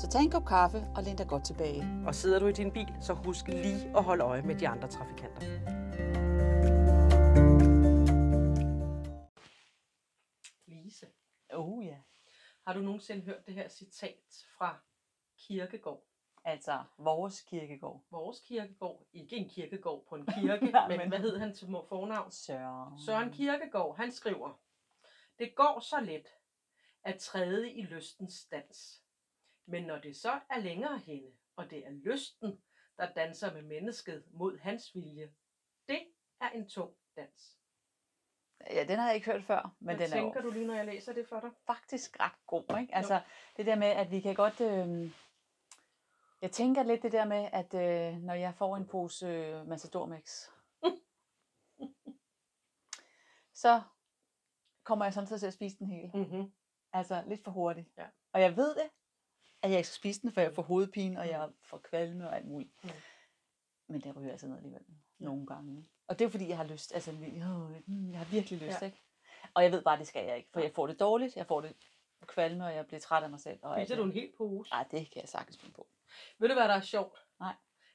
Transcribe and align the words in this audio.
Så 0.00 0.08
tag 0.08 0.22
en 0.22 0.30
kop 0.30 0.44
kaffe 0.46 0.78
og 0.96 1.02
læn 1.02 1.16
dig 1.16 1.26
godt 1.28 1.44
tilbage. 1.44 1.82
Og 2.06 2.14
sidder 2.14 2.38
du 2.38 2.46
i 2.46 2.52
din 2.52 2.72
bil, 2.72 2.88
så 3.00 3.12
husk 3.12 3.48
lige 3.48 3.96
at 3.96 4.04
holde 4.04 4.24
øje 4.24 4.42
med 4.42 4.54
de 4.54 4.68
andre 4.68 4.88
trafikanter. 4.88 5.40
Lise, 10.66 11.06
Oh 11.52 11.86
ja. 11.86 11.98
har 12.66 12.72
du 12.74 12.80
nogensinde 12.80 13.22
hørt 13.22 13.46
det 13.46 13.54
her 13.54 13.68
citat 13.68 14.46
fra 14.58 14.78
Kirkegård? 15.38 16.06
Altså, 16.44 16.84
vores 16.98 17.40
kirkegård. 17.42 18.04
Vores 18.10 18.40
kirkegård, 18.40 19.06
ikke 19.12 19.36
en 19.36 19.48
kirkegård 19.48 20.04
på 20.08 20.14
en 20.16 20.26
kirke, 20.26 20.66
Nej, 20.72 20.88
men, 20.88 20.98
men- 20.98 21.08
hvad 21.08 21.18
hed 21.18 21.38
han 21.38 21.54
til 21.54 21.66
fornavn? 21.68 22.30
Søren. 22.32 23.00
Søren 23.06 23.32
Kirkegaard, 23.32 23.96
han 23.96 24.12
skriver, 24.12 24.60
Det 25.38 25.54
går 25.54 25.80
så 25.80 26.00
let 26.00 26.26
at 27.04 27.18
træde 27.18 27.70
i 27.72 27.82
lystens 27.82 28.44
dans. 28.44 28.99
Men 29.70 29.84
når 29.84 29.98
det 29.98 30.16
så 30.16 30.40
er 30.50 30.58
længere 30.58 30.98
henne, 30.98 31.30
og 31.56 31.70
det 31.70 31.86
er 31.86 31.90
lysten, 31.90 32.62
der 32.96 33.12
danser 33.12 33.54
med 33.54 33.62
mennesket 33.62 34.24
mod 34.30 34.58
hans 34.58 34.94
vilje, 34.94 35.32
det 35.88 36.06
er 36.40 36.50
en 36.50 36.68
tung 36.68 36.94
dans. 37.16 37.58
Ja, 38.70 38.84
den 38.84 38.98
har 38.98 39.06
jeg 39.06 39.14
ikke 39.14 39.32
hørt 39.32 39.44
før, 39.44 39.74
men 39.78 39.96
Hvad 39.96 40.06
den 40.06 40.12
er 40.12 40.20
tænker 40.20 40.42
jo 40.42 40.48
du 40.48 40.52
lige, 40.52 40.66
når 40.66 40.74
jeg 40.74 40.86
læser 40.86 41.12
det 41.12 41.28
for 41.28 41.40
dig? 41.40 41.50
faktisk 41.66 42.20
ret 42.20 42.46
god. 42.46 42.78
Ikke? 42.80 42.94
Altså, 42.94 43.20
det 43.56 43.66
der 43.66 43.74
med, 43.74 43.86
at 43.86 44.10
vi 44.10 44.20
kan 44.20 44.34
godt... 44.34 44.60
Øh... 44.60 45.12
Jeg 46.42 46.50
tænker 46.50 46.82
lidt 46.82 47.02
det 47.02 47.12
der 47.12 47.24
med, 47.24 47.48
at 47.52 47.74
øh, 47.74 48.22
når 48.22 48.34
jeg 48.34 48.54
får 48.54 48.76
en 48.76 48.86
pose 48.86 49.26
øh, 49.26 49.66
Matador 49.66 50.06
Mix, 50.06 50.48
så 53.62 53.82
kommer 54.84 55.04
jeg 55.04 55.14
samtidig 55.14 55.40
til 55.40 55.46
at 55.46 55.54
spise 55.54 55.78
den 55.78 55.86
hele. 55.86 56.10
Mm-hmm. 56.14 56.52
Altså 56.92 57.22
lidt 57.26 57.44
for 57.44 57.50
hurtigt. 57.50 57.88
Ja. 57.98 58.06
Og 58.32 58.40
jeg 58.40 58.56
ved 58.56 58.74
det, 58.74 58.90
at 59.62 59.70
jeg 59.70 59.78
ikke 59.78 59.88
skal 59.88 59.96
spise 59.96 60.22
den, 60.22 60.32
for 60.32 60.40
jeg 60.40 60.54
får 60.54 60.62
hovedpine, 60.62 61.20
og 61.20 61.28
jeg 61.28 61.48
får 61.62 61.78
kvalme 61.78 62.28
og 62.28 62.36
alt 62.36 62.46
muligt. 62.46 62.84
Mm. 62.84 62.90
Men 63.88 64.00
det 64.00 64.16
ryger 64.16 64.30
altså 64.30 64.46
ned 64.46 64.56
alligevel. 64.56 64.82
Nogle 65.18 65.46
gange. 65.46 65.88
Og 66.08 66.18
det 66.18 66.24
er 66.24 66.28
fordi, 66.28 66.48
jeg 66.48 66.56
har 66.56 66.64
lyst. 66.64 66.94
Altså, 66.94 67.12
øh, 67.12 67.18
mm, 67.86 68.10
jeg 68.10 68.18
har 68.18 68.26
virkelig 68.30 68.58
lyst, 68.60 68.80
Ja. 68.82 68.86
ikke? 68.86 69.02
Og 69.54 69.62
jeg 69.62 69.72
ved 69.72 69.82
bare, 69.82 69.98
det 69.98 70.06
skal 70.06 70.26
jeg 70.26 70.36
ikke. 70.36 70.48
For 70.52 70.60
jeg 70.60 70.72
får 70.72 70.86
det 70.86 71.00
dårligt, 71.00 71.36
jeg 71.36 71.46
får 71.46 71.60
det 71.60 71.76
kvalme, 72.26 72.64
og 72.64 72.74
jeg 72.74 72.86
bliver 72.86 73.00
træt 73.00 73.22
af 73.22 73.30
mig 73.30 73.40
selv. 73.40 73.58
Og 73.62 73.78
Spiser 73.80 73.96
du 73.96 74.04
en 74.04 74.12
hel 74.12 74.32
pose? 74.38 74.72
Ej, 74.72 74.84
det 74.90 75.10
kan 75.10 75.20
jeg 75.20 75.28
sagtens 75.28 75.58
finde 75.58 75.74
på. 75.74 75.88
Ved 76.38 76.48
du, 76.48 76.54
hvad 76.54 76.68
der 76.68 76.74
er 76.74 76.80
sjovt? 76.80 77.18
Nej. 77.40 77.54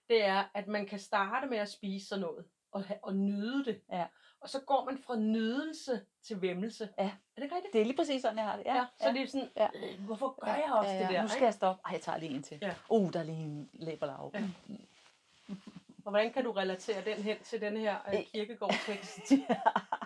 Det 0.09 0.23
er, 0.25 0.43
at 0.53 0.67
man 0.67 0.85
kan 0.85 0.99
starte 0.99 1.47
med 1.47 1.57
at 1.57 1.69
spise 1.69 2.07
sådan 2.07 2.21
noget, 2.21 2.45
og, 2.75 2.83
og 3.01 3.15
nyde 3.15 3.65
det. 3.65 3.81
Ja. 3.91 4.05
Og 4.39 4.49
så 4.49 4.59
går 4.59 4.85
man 4.85 4.97
fra 4.97 5.15
nydelse 5.15 6.01
til 6.23 6.41
væmmelse. 6.41 6.89
Ja. 6.99 7.11
Er 7.37 7.41
det 7.41 7.51
rigtigt? 7.51 7.73
Det 7.73 7.81
er 7.81 7.85
lige 7.85 7.95
præcis 7.95 8.21
sådan, 8.21 8.37
jeg 8.37 8.45
har 8.45 8.55
det. 8.55 8.65
Ja, 8.65 8.75
Ja, 8.75 8.85
så 8.99 9.11
det 9.11 9.21
er 9.21 9.27
sådan, 9.27 9.49
Ja. 9.57 9.67
øh, 9.75 10.05
hvorfor 10.05 10.45
gør 10.45 10.53
jeg 10.53 10.73
også 10.73 10.91
ja, 10.91 11.01
det 11.01 11.09
der? 11.09 11.21
Nu 11.21 11.27
skal 11.27 11.37
ikke? 11.37 11.45
jeg 11.45 11.53
stoppe. 11.53 11.81
Ej, 11.85 11.91
jeg 11.91 12.01
tager 12.01 12.17
lige 12.17 12.35
en 12.35 12.43
til. 12.43 12.57
Ja. 12.61 12.73
Uh, 12.89 13.13
der 13.13 13.19
er 13.19 13.23
lige 13.23 13.43
en 13.43 13.69
læberlav. 13.73 14.31
Ja. 14.33 14.39
Ja. 14.39 14.45
Og 16.05 16.11
hvordan 16.11 16.33
kan 16.33 16.43
du 16.43 16.51
relatere 16.51 17.05
den 17.05 17.23
hen 17.23 17.37
til 17.43 17.61
den 17.61 17.77
her 17.77 17.95
øh, 18.13 18.25
kirkegårdstekst? 18.33 19.19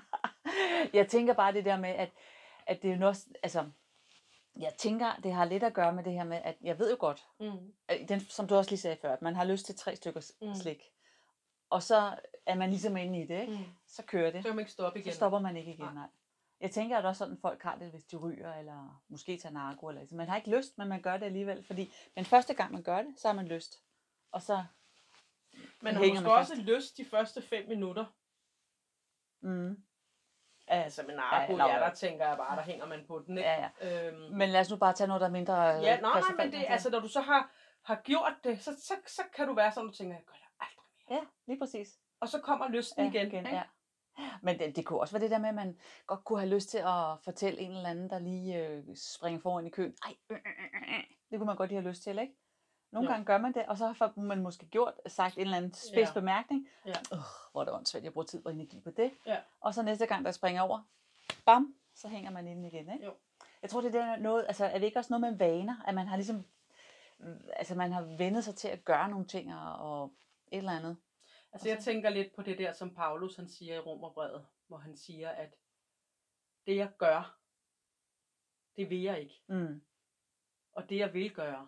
jeg 0.94 1.07
tænker 1.07 1.33
bare 1.33 1.53
det 1.53 1.65
der 1.65 1.77
med, 1.77 1.89
at, 1.89 2.09
at 2.67 2.81
det 2.81 2.91
er 2.91 2.97
jo 2.97 3.07
også, 3.07 3.25
altså, 3.44 3.69
jeg 4.59 4.73
tænker, 4.77 5.15
det 5.23 5.33
har 5.33 5.45
lidt 5.45 5.63
at 5.63 5.73
gøre 5.73 5.94
med 5.94 6.03
det 6.03 6.13
her 6.13 6.23
med, 6.23 6.38
at 6.44 6.55
jeg 6.61 6.79
ved 6.79 6.91
jo 6.91 6.97
godt, 6.99 7.25
mm. 7.39 7.73
den, 8.07 8.19
som 8.19 8.47
du 8.47 8.55
også 8.55 8.71
lige 8.71 8.79
sagde 8.79 8.97
før, 9.01 9.13
at 9.13 9.21
man 9.21 9.35
har 9.35 9.45
lyst 9.45 9.65
til 9.65 9.75
tre 9.75 9.95
stykker 9.95 10.21
mm. 10.41 10.55
slik. 10.55 10.83
Og 11.69 11.84
så 11.84 12.16
er 12.46 12.56
man 12.56 12.69
ligesom 12.69 12.97
inde 12.97 13.22
i 13.22 13.28
det, 13.28 13.41
ikke? 13.41 13.53
Mm. 13.53 13.66
Så 13.88 14.03
kører 14.03 14.31
det. 14.31 14.44
Så 14.44 14.47
kan 14.50 14.56
man 14.56 14.62
ikke 14.62 14.72
stoppe 14.72 15.00
igen. 15.00 15.12
Så 15.12 15.16
stopper 15.16 15.40
man 15.40 15.57
ikke 15.57 15.72
igen, 15.72 15.85
Nej. 15.85 15.94
nej. 15.94 16.07
Jeg 16.62 16.72
tænker, 16.72 16.97
at 16.97 17.06
også 17.06 17.19
sådan, 17.19 17.38
folk 17.41 17.63
har 17.63 17.75
det, 17.75 17.91
hvis 17.91 18.03
de 18.03 18.16
ryger, 18.18 18.53
eller 18.56 19.02
måske 19.09 19.38
tager 19.38 19.53
narko, 19.53 19.88
eller 19.88 20.06
sådan. 20.06 20.18
Man 20.18 20.28
har 20.30 20.38
ikke 20.38 20.57
lyst, 20.57 20.78
men 20.78 20.88
man 20.88 21.02
gør 21.02 21.18
det 21.18 21.25
alligevel, 21.25 21.63
fordi 21.63 21.94
men 22.16 22.25
første 22.25 22.53
gang 22.53 22.72
man 22.72 22.84
gør 22.84 23.02
det, 23.02 23.13
så 23.19 23.28
har 23.28 23.35
man 23.35 23.47
lyst. 23.47 23.84
Og 24.31 24.41
så, 24.41 24.63
Man 25.81 25.94
har 25.94 26.02
måske 26.02 26.22
man 26.22 26.31
også 26.31 26.56
lyst 26.56 26.97
de 26.97 27.06
første 27.06 27.41
fem 27.41 27.68
minutter. 27.68 28.06
mm, 29.41 29.84
Altså 30.68 31.03
med 31.03 31.16
narko, 31.16 31.57
Ja, 31.57 31.68
ja, 31.68 31.80
der 31.80 31.94
tænker 31.94 32.28
jeg 32.28 32.38
bare, 32.38 32.56
der 32.57 32.63
hænger 32.63 32.86
man 32.86 33.06
på 33.07 33.24
den, 33.28 33.38
ikke? 33.38 33.50
ja, 33.50 33.69
ja. 33.81 34.07
Øhm, 34.07 34.31
Men 34.38 34.50
lad 34.50 34.59
os 34.62 34.69
nu 34.69 34.78
bare 34.78 34.94
tage 34.94 35.07
noget, 35.07 35.22
der 35.22 35.28
er 35.28 35.31
mindre... 35.31 35.56
ja, 35.63 36.00
nej, 36.00 36.19
nej, 36.22 36.36
men 36.38 36.51
det, 36.51 36.57
altså. 36.57 36.72
altså, 36.72 36.90
når 36.90 37.00
du 37.00 37.07
så 37.07 37.22
har, 37.22 37.51
har 37.84 37.96
gjort 37.96 38.34
det, 38.44 38.62
så, 38.62 38.72
så, 38.81 38.94
så 39.07 39.22
kan 39.36 39.47
du 39.47 39.53
være 39.53 39.72
sådan, 39.72 39.88
du 39.90 39.94
tænker, 39.96 40.16
jeg 40.16 40.24
gør 40.25 40.34
det. 40.34 40.48
Ja, 41.09 41.19
lige 41.47 41.59
præcis. 41.59 41.97
Og 42.19 42.29
så 42.29 42.39
kommer 42.39 42.67
lysten 42.69 43.03
Ja, 43.05 43.09
igen, 43.11 43.27
igen 43.27 43.45
ikke? 43.45 43.55
ja. 43.57 43.63
Men 44.41 44.59
det, 44.59 44.75
det 44.75 44.85
kunne 44.85 44.99
også 44.99 45.13
være 45.13 45.23
det 45.23 45.31
der 45.31 45.37
med, 45.39 45.49
at 45.49 45.55
man 45.55 45.79
godt 46.07 46.23
kunne 46.23 46.39
have 46.39 46.49
lyst 46.53 46.69
til 46.69 46.77
at 46.77 47.19
fortælle 47.23 47.59
en 47.59 47.71
eller 47.71 47.89
anden, 47.89 48.09
der 48.09 48.19
lige 48.19 48.67
øh, 48.67 48.83
springer 48.95 49.41
foran 49.41 49.67
i 49.67 49.69
køen. 49.69 49.95
Ej, 50.05 50.15
øh, 50.29 50.37
øh, 50.37 50.51
øh, 50.75 50.95
øh. 50.97 51.03
det 51.29 51.39
kunne 51.39 51.45
man 51.45 51.55
godt 51.55 51.69
lige 51.69 51.81
have 51.81 51.89
lyst 51.89 52.03
til, 52.03 52.19
ikke? 52.19 52.33
Nogle 52.91 53.07
Jo. 53.09 53.11
gange 53.13 53.25
gør 53.25 53.37
man 53.37 53.53
det, 53.53 53.65
og 53.65 53.77
så 53.77 53.85
har 53.87 54.19
man 54.21 54.41
måske 54.41 54.65
gjort, 54.65 54.93
sagt 55.07 55.35
en 55.35 55.41
eller 55.41 55.57
anden 55.57 55.73
spids 55.73 56.09
Ja. 56.09 56.13
bemærkning. 56.13 56.67
Ja. 56.85 56.89
Øh, 57.13 57.19
hvor 57.51 57.61
er 57.61 57.65
det 57.65 57.73
åndssvagt, 57.73 58.03
jeg 58.05 58.13
bruger 58.13 58.25
tid 58.25 58.45
og 58.45 58.51
energi 58.53 58.79
på 58.79 58.91
det. 58.91 59.11
Ja. 59.25 59.37
Og 59.61 59.73
så 59.73 59.81
næste 59.83 60.05
gang, 60.05 60.25
der 60.25 60.31
springer 60.31 60.61
over, 60.61 60.79
bam, 61.45 61.75
så 61.95 62.07
hænger 62.07 62.31
man 62.31 62.47
ind 62.47 62.65
igen, 62.65 62.93
ikke? 62.93 63.05
Jo. 63.05 63.13
Jeg 63.61 63.69
tror, 63.69 63.81
det 63.81 63.95
er 63.95 64.15
noget, 64.15 64.45
altså 64.47 64.65
er 64.65 64.79
det 64.79 64.85
ikke 64.85 64.99
også 64.99 65.13
noget 65.19 65.21
med 65.31 65.37
vaner, 65.47 65.75
at 65.87 65.95
man 65.95 66.07
har 66.07 66.15
ligesom, 66.15 66.45
altså 67.55 67.75
man 67.75 67.91
har 67.91 68.01
vendet 68.01 68.43
sig 68.43 68.55
til 68.55 68.67
at 68.67 68.85
gøre 68.85 69.09
nogle 69.09 69.25
ting 69.25 69.55
og 69.55 70.13
et 70.51 70.57
eller 70.57 70.71
andet. 70.71 70.97
Altså 71.51 71.69
jeg 71.69 71.79
tænker 71.79 72.09
lidt 72.09 72.35
på 72.35 72.41
det 72.41 72.57
der, 72.57 72.73
som 72.73 72.95
Paulus 72.95 73.35
han 73.35 73.49
siger 73.49 73.75
i 73.75 73.79
Romerbrevet, 73.79 74.45
hvor 74.67 74.77
han 74.77 74.97
siger, 74.97 75.29
at 75.29 75.55
det 76.65 76.75
jeg 76.75 76.91
gør, 76.97 77.39
det 78.75 78.89
vil 78.89 79.01
jeg 79.01 79.21
ikke. 79.21 79.41
Mm. 79.47 79.81
Og 80.71 80.89
det 80.89 80.97
jeg 80.97 81.13
vil 81.13 81.33
gøre, 81.33 81.67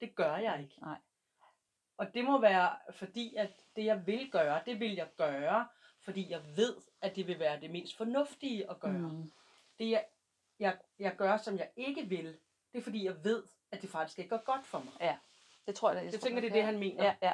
det 0.00 0.14
gør 0.14 0.36
jeg 0.36 0.62
ikke. 0.62 0.80
Nej. 0.80 0.98
Og 1.96 2.14
det 2.14 2.24
må 2.24 2.40
være 2.40 2.76
fordi, 2.92 3.34
at 3.34 3.66
det 3.76 3.84
jeg 3.84 4.06
vil 4.06 4.30
gøre, 4.30 4.62
det 4.66 4.80
vil 4.80 4.94
jeg 4.94 5.08
gøre, 5.16 5.68
fordi 6.00 6.30
jeg 6.30 6.56
ved, 6.56 6.76
at 7.00 7.16
det 7.16 7.26
vil 7.26 7.38
være 7.38 7.60
det 7.60 7.70
mest 7.70 7.96
fornuftige 7.96 8.70
at 8.70 8.80
gøre. 8.80 8.98
Mm. 8.98 9.32
Det 9.78 9.90
jeg, 9.90 10.06
jeg, 10.58 10.78
jeg 10.98 11.16
gør, 11.16 11.36
som 11.36 11.58
jeg 11.58 11.70
ikke 11.76 12.02
vil, 12.08 12.38
det 12.72 12.78
er 12.78 12.82
fordi 12.82 13.04
jeg 13.04 13.24
ved, 13.24 13.44
at 13.70 13.82
det 13.82 13.90
faktisk 13.90 14.18
ikke 14.18 14.28
går 14.28 14.44
godt 14.44 14.66
for 14.66 14.78
mig. 14.78 14.92
Det 15.66 15.74
tror 15.74 15.92
jeg, 15.92 16.04
Jeg 16.04 16.12
tror, 16.12 16.18
tænker, 16.26 16.40
det 16.40 16.48
er 16.48 16.52
det, 16.54 16.64
han 16.64 16.78
mener. 16.78 17.04
Ja, 17.04 17.14
ja. 17.22 17.32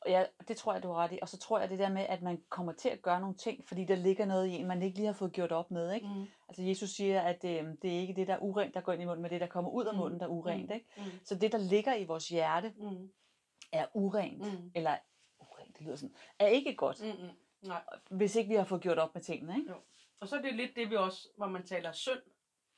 Og 0.00 0.10
ja, 0.10 0.24
det 0.48 0.56
tror 0.56 0.72
jeg, 0.72 0.82
du 0.82 0.88
har 0.88 0.96
ret 0.96 1.12
i. 1.12 1.18
Og 1.22 1.28
så 1.28 1.38
tror 1.38 1.58
jeg 1.60 1.70
det 1.70 1.78
der 1.78 1.88
med, 1.88 2.02
at 2.08 2.22
man 2.22 2.42
kommer 2.48 2.72
til 2.72 2.88
at 2.88 3.02
gøre 3.02 3.20
nogle 3.20 3.36
ting, 3.36 3.64
fordi 3.68 3.84
der 3.84 3.94
ligger 3.96 4.24
noget 4.26 4.46
i 4.46 4.50
en, 4.50 4.66
man 4.66 4.82
ikke 4.82 4.96
lige 4.96 5.06
har 5.06 5.12
fået 5.12 5.32
gjort 5.32 5.52
op 5.52 5.70
med. 5.70 5.92
Ikke? 5.92 6.06
Mm. 6.08 6.26
Altså 6.48 6.62
Jesus 6.62 6.90
siger, 6.90 7.20
at 7.20 7.44
øh, 7.44 7.64
det 7.82 7.96
er 7.96 7.98
ikke 8.00 8.14
det, 8.14 8.26
der 8.26 8.34
er 8.34 8.38
urent, 8.38 8.74
der 8.74 8.80
går 8.80 8.92
ind 8.92 9.02
i 9.02 9.04
munden, 9.04 9.22
men 9.22 9.30
det, 9.30 9.40
der 9.40 9.46
kommer 9.46 9.70
ud 9.70 9.84
af 9.84 9.92
Mm. 9.94 9.98
munden, 9.98 10.20
der 10.20 10.26
er 10.26 10.30
urent. 10.30 10.70
Ikke? 10.70 10.86
Mm. 10.96 11.02
Så 11.24 11.34
det, 11.34 11.52
der 11.52 11.58
ligger 11.58 11.94
i 11.94 12.04
vores 12.04 12.28
hjerte, 12.28 12.72
Mm. 12.76 13.10
er 13.72 13.86
urent. 13.94 14.38
Mm. 14.38 14.70
Eller 14.74 14.96
urent, 15.40 15.78
det 15.78 15.86
lyder 15.86 15.96
sådan, 15.96 16.14
er 16.38 16.46
ikke 16.46 16.74
godt, 16.76 17.00
Mm. 17.02 17.08
Mm. 17.24 17.68
Nej. 17.68 17.82
hvis 18.10 18.36
ikke 18.36 18.48
vi 18.48 18.54
har 18.54 18.64
fået 18.64 18.80
gjort 18.82 18.98
op 18.98 19.14
med 19.14 19.22
tingene. 19.22 19.56
Ikke? 19.58 19.74
Og 20.20 20.28
så 20.28 20.36
er 20.36 20.40
det 20.42 20.54
lidt 20.54 20.76
det, 20.76 20.90
vi 20.90 20.96
også, 20.96 21.28
hvor 21.36 21.46
man 21.46 21.66
taler 21.66 21.92
synd, 21.92 22.20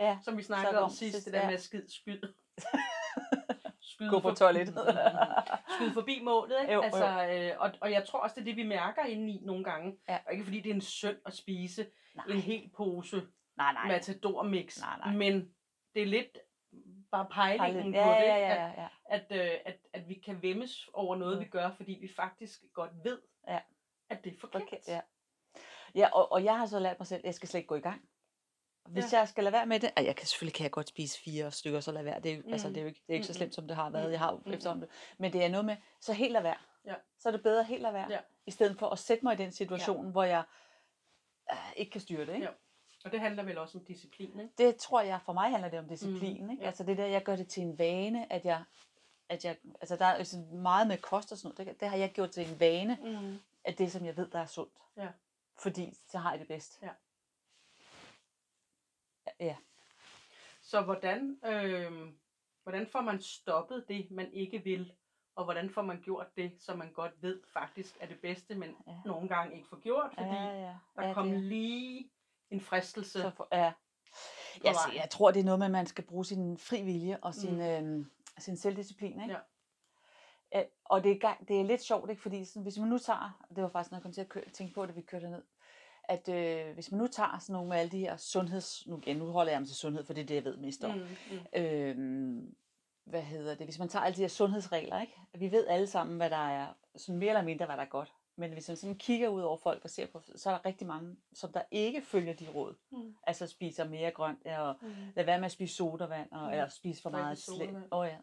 Ja, 0.01 0.19
som 0.23 0.37
vi 0.39 0.43
snakkede 0.43 0.79
om 0.83 0.91
sidst, 0.91 1.25
det 1.25 1.33
der 1.33 1.41
ja. 1.41 1.51
med 1.51 1.59
skid, 1.59 1.89
skyd. 1.89 2.21
skyde 3.87 4.11
Gå 4.11 4.19
på 4.21 4.29
for- 4.29 4.35
toilettet. 4.35 4.75
skyde 5.77 5.93
forbi 5.93 6.21
målet, 6.23 6.61
ikke? 6.61 6.73
Jo, 6.73 6.79
jo. 6.79 6.83
altså, 6.83 7.29
øh, 7.33 7.61
og, 7.61 7.71
og 7.81 7.91
jeg 7.91 8.05
tror 8.07 8.19
også, 8.19 8.35
det 8.35 8.41
er 8.41 8.45
det, 8.45 8.57
vi 8.57 8.63
mærker 8.63 9.05
indeni 9.05 9.41
nogle 9.45 9.65
gange. 9.65 9.99
Ja. 10.09 10.19
Og 10.27 10.33
ikke 10.33 10.45
fordi 10.45 10.61
det 10.61 10.71
er 10.71 10.75
en 10.75 10.81
synd 10.81 11.17
at 11.27 11.33
spise 11.35 11.87
Nej. 12.15 12.25
en 12.29 12.41
hel 12.41 12.71
pose 12.77 13.17
nej, 13.57 13.73
nej. 13.73 13.89
matador 13.89 14.43
mix, 14.43 14.81
Nej, 14.81 14.99
nej. 14.99 15.13
men 15.17 15.49
det 15.95 16.03
er 16.03 16.07
lidt 16.07 16.39
bare 17.13 17.27
pejlingen 17.31 17.95
ja, 17.95 18.05
på 18.05 18.11
det, 18.11 18.17
ja, 18.27 18.37
ja, 18.37 18.55
ja, 18.55 18.83
ja. 18.83 18.89
At, 19.11 19.27
at, 19.31 19.47
øh, 19.47 19.59
at, 19.67 19.77
at 19.93 20.09
vi 20.09 20.15
kan 20.15 20.43
vemmes 20.43 20.89
over 20.93 21.17
noget, 21.17 21.39
Mm. 21.39 21.45
vi 21.45 21.49
gør, 21.49 21.71
fordi 21.71 21.99
vi 22.01 22.09
faktisk 22.17 22.61
godt 22.75 22.91
ved, 23.05 23.19
Ja. 23.49 23.59
at 24.11 24.25
det 24.25 24.33
er 24.35 24.39
forkert. 24.41 24.63
Okay, 24.63 24.77
ja. 24.89 25.01
Ja, 25.95 26.09
og, 26.13 26.33
og 26.33 26.45
jeg 26.45 26.59
har 26.59 26.67
så 26.67 26.79
lært 26.79 26.99
mig 26.99 27.07
selv, 27.07 27.19
at 27.19 27.25
jeg 27.25 27.35
skal 27.35 27.49
slet 27.49 27.59
ikke 27.59 27.69
gå 27.69 27.75
i 27.75 27.81
gang. 27.81 28.03
Hvis 28.89 29.13
Ja. 29.13 29.19
jeg 29.19 29.29
skal 29.29 29.45
lade 29.45 29.53
være 29.53 29.67
med 29.67 29.81
det, 29.81 29.91
og 29.97 30.05
jeg 30.05 30.17
kan 30.17 30.27
selvfølgelig 30.27 30.55
kan 30.55 30.63
jeg 30.65 30.71
godt 30.71 30.89
spise 30.89 31.19
fire 31.21 31.51
stykker, 31.53 31.81
så 31.81 31.93
lade 31.93 32.05
være. 32.05 32.21
Det 32.21 32.33
er, 32.33 32.37
mm. 32.43 32.53
altså, 32.53 32.69
Mm. 32.69 32.75
det 32.75 32.81
er 32.81 32.83
jo 32.85 32.89
ikke, 32.89 33.01
det 33.07 33.13
er 33.13 33.15
ikke 33.15 33.27
så 33.27 33.31
Mm-mm. 33.33 33.37
slemt, 33.37 33.55
som 33.55 33.67
det 33.69 33.77
har 33.77 33.91
været. 33.91 34.05
Mm. 34.07 34.11
Jeg 34.13 34.21
har 34.21 34.33
jo 34.33 34.53
efterhånden 34.53 34.83
det. 34.89 34.91
Men 35.19 35.33
det 35.33 35.45
er 35.45 35.49
noget 35.49 35.65
med, 35.65 35.77
så 36.01 36.13
helt 36.13 36.33
lade 36.33 36.45
være. 36.45 36.57
Ja. 36.87 36.95
Så 37.19 37.29
er 37.29 37.33
det 37.33 37.43
bedre 37.43 37.65
helt 37.65 37.83
lade 37.83 37.95
være. 37.95 38.07
Ja. 38.11 38.19
I 38.47 38.51
stedet 38.51 38.79
for 38.79 38.89
at 38.91 38.99
sætte 38.99 39.25
mig 39.25 39.33
i 39.35 39.37
den 39.37 39.53
situation, 39.53 40.05
ja. 40.05 40.11
hvor 40.11 40.25
jeg 40.25 40.43
øh, 41.53 41.59
ikke 41.77 41.91
kan 41.93 42.01
styre 42.01 42.27
det. 42.27 42.35
Ikke? 42.35 42.47
Ja. 42.47 42.53
Og 43.05 43.13
det 43.13 43.21
handler 43.21 43.43
vel 43.43 43.59
også 43.59 43.79
om 43.79 43.85
disciplin, 43.85 44.41
ikke? 44.41 44.53
Det 44.59 44.77
tror 44.77 45.01
jeg, 45.01 45.21
for 45.25 45.33
mig 45.33 45.51
handler 45.51 45.69
det 45.69 45.79
om 45.79 45.89
disciplin. 45.89 46.45
Mm, 46.45 46.51
Ikke? 46.51 46.63
ja. 46.63 46.67
Altså 46.67 46.85
det 46.85 46.97
der, 46.99 47.07
jeg 47.07 47.23
gør 47.23 47.37
det 47.37 47.49
til 47.49 47.63
en 47.63 47.79
vane, 47.79 48.33
at 48.33 48.45
jeg 48.45 48.63
at 49.29 49.45
jeg, 49.45 49.57
altså 49.81 49.97
der 49.97 50.05
er 50.05 50.23
sådan 50.25 50.57
meget 50.57 50.89
med 50.89 50.99
kost 50.99 51.33
og 51.33 51.39
sådan 51.39 51.55
noget, 51.59 51.69
det, 51.73 51.81
det 51.81 51.89
har 51.89 51.97
jeg 51.97 52.13
gjort 52.13 52.31
til 52.31 52.49
en 52.53 52.61
vane, 52.61 52.99
Mm. 53.03 53.39
at 53.65 53.79
det, 53.79 53.93
som 53.93 54.05
jeg 54.07 54.17
ved, 54.17 54.31
der 54.31 54.39
er 54.39 54.47
sundt. 54.47 54.73
Ja. 54.97 55.09
Fordi 55.59 55.95
så 56.09 56.19
har 56.19 56.31
jeg 56.31 56.39
det 56.41 56.49
bedst. 56.49 56.79
Ja. 56.83 56.89
Ja. 59.41 59.57
Så 60.63 60.81
hvordan, 60.83 61.39
øh, 61.47 61.93
hvordan 62.63 62.87
får 62.87 63.01
man 63.01 63.21
stoppet 63.23 63.85
det, 63.89 64.11
man 64.11 64.33
ikke 64.33 64.59
vil? 64.65 64.93
Og 65.35 65.45
hvordan 65.45 65.71
får 65.71 65.83
man 65.83 66.01
gjort 66.03 66.37
det, 66.37 66.53
som 66.61 66.79
man 66.79 66.93
godt 66.93 67.23
ved 67.23 67.43
faktisk 67.53 67.97
er 68.01 68.07
det 68.07 68.21
bedste, 68.21 68.55
men 68.55 68.77
Ja. 68.87 68.93
nogle 69.05 69.29
gange 69.29 69.57
ikke 69.57 69.69
får 69.69 69.81
gjort, 69.81 70.11
fordi 70.15 70.27
ja, 70.29 70.45
ja. 70.61 70.75
der 70.97 71.07
ja, 71.07 71.13
kom 71.13 71.31
det- 71.31 71.43
lige 71.43 72.11
en 72.51 72.61
fristelse. 72.61 73.23
Så 73.23 73.31
for, 73.31 73.49
ja. 73.53 73.73
Jeg, 74.65 74.75
vejen. 74.87 74.97
jeg 75.01 75.09
tror, 75.11 75.31
det 75.31 75.41
er 75.41 75.45
noget 75.45 75.59
med, 75.59 75.67
at 75.67 75.73
man 75.73 75.87
skal 75.87 76.05
bruge 76.05 76.25
sin 76.25 76.59
fri 76.59 76.83
vilje 76.83 77.19
og 77.23 77.35
sin, 77.35 77.55
Mm. 77.55 77.61
øhm, 77.61 78.11
sin 78.39 78.57
selvdisciplin. 78.57 79.21
Ikke? 79.21 79.35
Ja. 79.35 79.41
Ja, 80.53 80.65
og 80.85 81.05
det 81.05 81.25
er, 81.25 81.35
det 81.49 81.61
er 81.61 81.65
lidt 81.65 81.83
sjovt, 81.83 82.11
ikke? 82.11 82.23
fordi 82.23 82.45
sådan, 82.45 82.63
hvis 82.63 82.79
man 82.79 82.89
nu 82.89 82.99
tager, 82.99 83.45
det 83.57 83.63
var 83.63 83.69
faktisk 83.69 83.91
noget, 83.91 84.01
jeg 84.01 84.03
kom 84.03 84.13
til 84.13 84.21
at 84.21 84.29
køre, 84.29 84.45
tænke 84.51 84.75
på, 84.75 84.87
da 84.87 84.93
vi 84.93 85.01
kørte 85.01 85.31
ned, 85.31 85.43
at 86.09 86.29
øh, 86.29 86.75
hvis 86.75 86.91
man 86.91 86.99
nu 87.01 87.07
tager 87.07 87.39
sådan 87.39 87.53
nogle 87.53 87.69
med 87.69 87.77
alle 87.77 87.91
de 87.93 87.99
her 87.99 88.17
sundheds, 88.17 88.87
nu, 88.87 88.99
igen, 88.99 89.17
nu 89.17 89.27
holder 89.27 89.53
jeg 89.53 89.61
mig 89.61 89.69
til 89.69 89.77
sundhed, 89.77 90.05
for 90.05 90.13
det 90.13 90.23
er 90.23 90.27
det, 90.27 90.35
jeg 90.35 90.45
ved 90.45 90.57
mest 90.57 90.85
om. 90.85 90.91
Mm, 90.95 91.07
mm. 91.31 91.61
Øhm, 91.63 92.55
hvad 93.05 93.23
hedder 93.23 93.55
det, 93.55 93.67
hvis 93.67 93.79
man 93.79 93.89
tager 93.89 94.03
alle 94.05 94.17
de 94.17 94.21
her 94.21 94.29
sundhedsregler, 94.29 95.01
ikke? 95.01 95.13
vi 95.35 95.53
ved 95.53 95.67
alle 95.67 95.87
sammen, 95.87 96.17
hvad 96.17 96.31
der 96.31 96.49
er, 96.49 96.67
sådan 96.97 97.19
mere 97.19 97.29
eller 97.29 97.43
mindre, 97.45 97.67
hvad 97.67 97.77
der 97.77 97.83
er 97.83 97.89
godt. 97.89 98.13
Men 98.39 98.53
hvis 98.53 98.69
man 98.69 98.77
sådan 98.77 98.99
kigger 98.99 99.29
ud 99.29 99.43
over 99.43 99.57
folk 99.57 99.85
og 99.85 99.91
ser 99.91 100.07
på, 100.07 100.23
så 100.37 100.51
er 100.51 100.55
der 100.55 100.67
rigtig 100.67 100.87
mange, 100.87 101.17
som 101.35 101.53
der 101.53 101.63
ikke 101.71 102.03
følger 102.03 102.33
de 102.35 102.47
råd. 102.55 102.75
Mm. 102.93 103.15
Altså 103.27 103.47
spiser 103.47 103.89
mere 103.89 104.11
grønt, 104.11 104.47
og 104.47 104.77
Mm. 104.83 104.89
lad 105.17 105.25
være 105.25 105.39
med 105.39 105.45
at 105.47 105.53
spise 105.53 105.75
sodavand, 105.75 106.33
og, 106.33 106.43
Mm. 106.47 106.51
eller 106.53 106.69
spise 106.69 107.03
for 107.03 107.11
meget. 107.11 107.39
Åh 107.93 107.99
oh, 107.99 108.07
ja, 108.09 108.17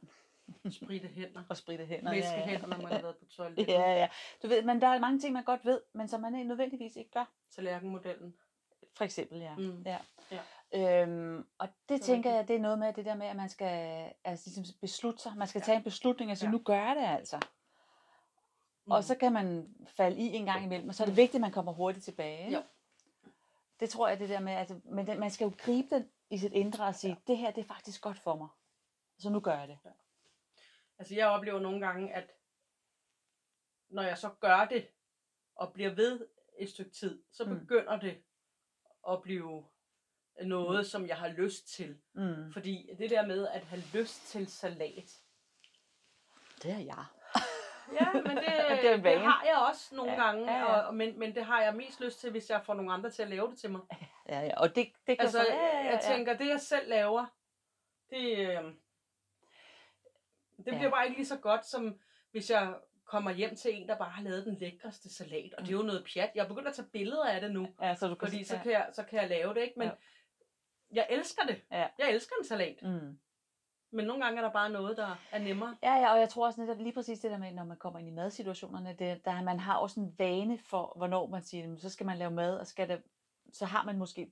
Spritte 0.72 1.08
hænder. 1.08 1.44
og 1.50 1.58
spritte 1.58 1.86
hænder. 1.86 2.12
Væske 2.12 2.30
ja, 2.32 2.40
ja. 2.40 2.46
hænder, 2.46 2.68
når 2.68 2.78
man 2.78 2.92
har 2.92 3.02
været 3.02 3.18
på 3.18 3.26
toilettet. 3.26 3.68
Ja, 3.74 3.94
ja. 3.94 4.08
Du 4.44 4.48
ved, 4.48 4.64
men 4.64 4.82
der 4.82 4.88
er 4.88 5.00
mange 5.00 5.20
ting, 5.20 5.34
man 5.34 5.44
godt 5.44 5.66
ved, 5.66 5.82
men 5.94 6.08
som 6.08 6.22
man 6.22 6.34
nødvendigvis 6.34 6.96
ikke 6.96 7.12
gør. 7.12 7.26
Tallerkenmodellen. 7.56 8.36
For 8.98 9.04
eksempel, 9.04 9.40
ja. 9.40 9.56
Mm. 9.56 9.84
ja. 9.86 9.98
Ja. 10.32 10.40
Øhm, 11.02 11.48
og 11.58 11.68
det 11.90 11.96
er 11.96 12.00
tænker 12.00 12.34
jeg, 12.36 12.48
det 12.48 12.56
er 12.56 12.60
noget 12.60 12.80
med 12.80 12.94
det 12.94 13.06
der 13.06 13.16
med, 13.16 13.26
at 13.28 13.36
man 13.36 13.50
skal 13.50 14.10
altså, 14.24 14.50
ligesom 14.50 14.78
beslutte 14.82 15.22
sig. 15.22 15.34
Man 15.38 15.48
skal 15.48 15.60
Ja. 15.60 15.66
tage 15.66 15.78
en 15.78 15.84
beslutning 15.84 16.32
og 16.32 16.38
sige, 16.38 16.48
Ja. 16.48 16.52
nu 16.52 16.58
gør 16.60 16.76
jeg 16.76 16.96
det 16.96 17.18
altså. 17.18 17.38
Mm. 18.86 18.92
Og 18.92 19.04
så 19.04 19.16
kan 19.16 19.34
man 19.34 19.76
falde 19.88 20.18
i 20.22 20.34
en 20.36 20.46
gang 20.46 20.66
imellem, 20.66 20.90
og 20.90 20.96
så 20.96 21.04
er 21.04 21.06
det 21.06 21.14
Mm. 21.14 21.18
vigtigt, 21.18 21.36
at 21.36 21.42
man 21.42 21.52
kommer 21.52 21.72
hurtigt 21.74 22.06
tilbage. 22.06 22.52
Jo. 22.54 22.62
Det 23.80 23.90
tror 23.90 24.08
jeg, 24.08 24.20
det 24.20 24.30
der 24.30 24.40
med, 24.40 24.54
at 24.54 24.72
men 24.86 25.08
det, 25.08 25.20
man 25.20 25.32
skal 25.32 25.46
jo 25.46 25.52
gribe 25.58 25.96
den 25.96 26.10
i 26.30 26.38
sit 26.38 26.54
indre 26.54 26.86
og 26.86 26.96
sige, 26.96 27.12
ja. 27.12 27.32
det 27.34 27.38
her, 27.38 27.52
det 27.52 27.62
er 27.64 27.68
faktisk 27.68 28.02
godt 28.02 28.20
for 28.20 28.36
mig. 28.36 28.48
Så 29.20 29.30
nu 29.30 29.40
gør 29.40 29.60
jeg 29.60 29.68
det. 29.68 29.78
Altså 31.04 31.16
jeg 31.16 31.28
oplever 31.28 31.60
nogle 31.60 31.86
gange, 31.86 32.14
at 32.14 32.32
når 33.90 34.04
jeg 34.04 34.18
så 34.18 34.30
gør 34.40 34.66
det, 34.66 34.88
og 35.56 35.74
bliver 35.74 35.90
ved 35.96 36.28
et 36.60 36.70
stykke 36.70 36.92
tid, 36.92 37.24
så 37.32 37.46
Mm. 37.46 37.60
begynder 37.60 38.00
det 38.00 38.24
at 39.10 39.22
blive 39.22 39.66
noget, 40.42 40.88
som 40.88 41.08
jeg 41.08 41.18
har 41.18 41.28
lyst 41.28 41.68
til. 41.68 42.02
Mm. 42.14 42.54
Fordi 42.54 42.90
det 42.98 43.10
der 43.10 43.26
med 43.26 43.48
at 43.48 43.64
have 43.64 43.84
lyst 43.94 44.28
til 44.28 44.48
salat, 44.48 45.22
Det 46.64 46.72
er 46.72 46.78
jeg. 46.80 47.06
Ja, 48.00 48.14
men 48.14 48.38
det, 48.38 48.46
Det 48.82 48.92
er 48.92 48.98
det 48.98 49.20
har 49.22 49.44
jeg 49.46 49.68
også 49.70 49.96
nogle 49.96 50.12
Ja, 50.12 50.24
gange, 50.26 50.52
ja, 50.52 50.58
ja. 50.60 50.80
Og, 50.82 50.96
men, 50.96 51.20
men 51.20 51.36
det 51.36 51.46
har 51.46 51.62
jeg 51.62 51.76
mest 51.76 52.02
lyst 52.02 52.20
til, 52.20 52.32
hvis 52.32 52.50
jeg 52.50 52.66
får 52.66 52.74
nogle 52.74 52.94
andre 52.94 53.10
til 53.12 53.24
at 53.24 53.30
lave 53.30 53.50
det 53.52 53.60
til 53.60 53.72
mig. 53.72 53.82
Ja, 54.30 54.40
ja. 54.42 54.60
Og 54.62 54.68
det, 54.76 54.76
det 55.08 55.18
kan 55.18 55.20
Altså, 55.20 55.40
så, 55.40 55.48
ja, 55.54 55.56
ja, 55.66 55.78
ja, 55.78 55.92
jeg 55.92 56.02
tænker, 56.04 56.38
det 56.38 56.48
jeg 56.48 56.60
selv 56.62 56.90
laver, 56.90 57.26
det, 58.10 58.38
øh, 58.38 58.74
det 60.66 60.72
Ja. 60.72 60.78
bliver 60.78 60.90
bare 60.92 61.06
ikke 61.06 61.18
lige 61.18 61.28
så 61.28 61.38
godt, 61.38 61.66
som 61.66 62.00
hvis 62.32 62.50
jeg 62.50 62.74
kommer 63.06 63.32
hjem 63.32 63.56
til 63.56 63.82
en, 63.82 63.88
der 63.88 63.98
bare 63.98 64.10
har 64.10 64.24
lavet 64.24 64.46
den 64.46 64.56
lækreste 64.56 65.14
salat. 65.14 65.54
Og 65.54 65.62
det 65.66 65.70
er 65.74 65.78
jo 65.78 65.84
noget 65.84 66.08
pjat. 66.14 66.32
Jeg 66.36 66.44
er 66.44 66.48
begyndt 66.48 66.68
at 66.68 66.74
tage 66.74 66.88
billeder 66.94 67.26
af 67.26 67.42
det 67.42 67.52
nu, 67.52 67.68
ja, 67.82 67.96
så 67.96 68.08
du 68.08 68.16
kan 68.16 68.28
fordi 68.28 68.44
så 68.44 68.56
ja. 68.56 68.64
kan 68.64 68.72
jeg, 68.72 68.90
så 68.94 69.04
kan 69.04 69.20
jeg 69.22 69.30
lave 69.30 69.54
det, 69.54 69.62
ikke? 69.62 69.74
Men 69.80 69.88
Ja. 69.88 69.94
jeg 70.94 71.08
elsker 71.10 71.42
det. 71.44 71.62
Ja. 71.72 71.88
Jeg 72.00 72.12
elsker 72.12 72.36
en 72.40 72.46
salat. 72.48 72.80
Mm. 72.82 73.20
Men 73.92 74.06
nogle 74.06 74.24
gange 74.24 74.38
er 74.38 74.46
der 74.46 74.52
bare 74.54 74.70
noget, 74.70 74.98
der 74.98 75.16
er 75.32 75.40
nemmere. 75.40 75.78
Ja, 75.84 75.94
ja, 75.96 76.14
og 76.14 76.20
jeg 76.20 76.30
tror 76.30 76.46
også 76.46 76.62
netop 76.62 76.78
lige 76.78 76.94
præcis 76.94 77.20
det 77.20 77.32
der 77.32 77.38
med, 77.38 77.52
når 77.52 77.64
man 77.64 77.78
kommer 77.78 78.00
ind 78.00 78.08
i 78.08 78.12
madsituationerne, 78.12 78.96
det, 79.00 79.26
der, 79.26 79.42
man 79.42 79.60
har 79.60 79.78
også 79.78 80.00
en 80.00 80.16
vane 80.20 80.58
for, 80.58 80.94
hvornår 80.98 81.28
man 81.28 81.44
siger, 81.44 81.62
"Jamen, 81.64 81.80
så 81.80 81.90
skal 81.90 82.06
man 82.06 82.18
lave 82.18 82.32
mad, 82.32 82.58
og 82.58 82.68
skal 82.68 82.90
det, 82.90 83.02
så 83.54 83.66
har 83.66 83.84
man 83.84 83.98
måske 83.98 84.32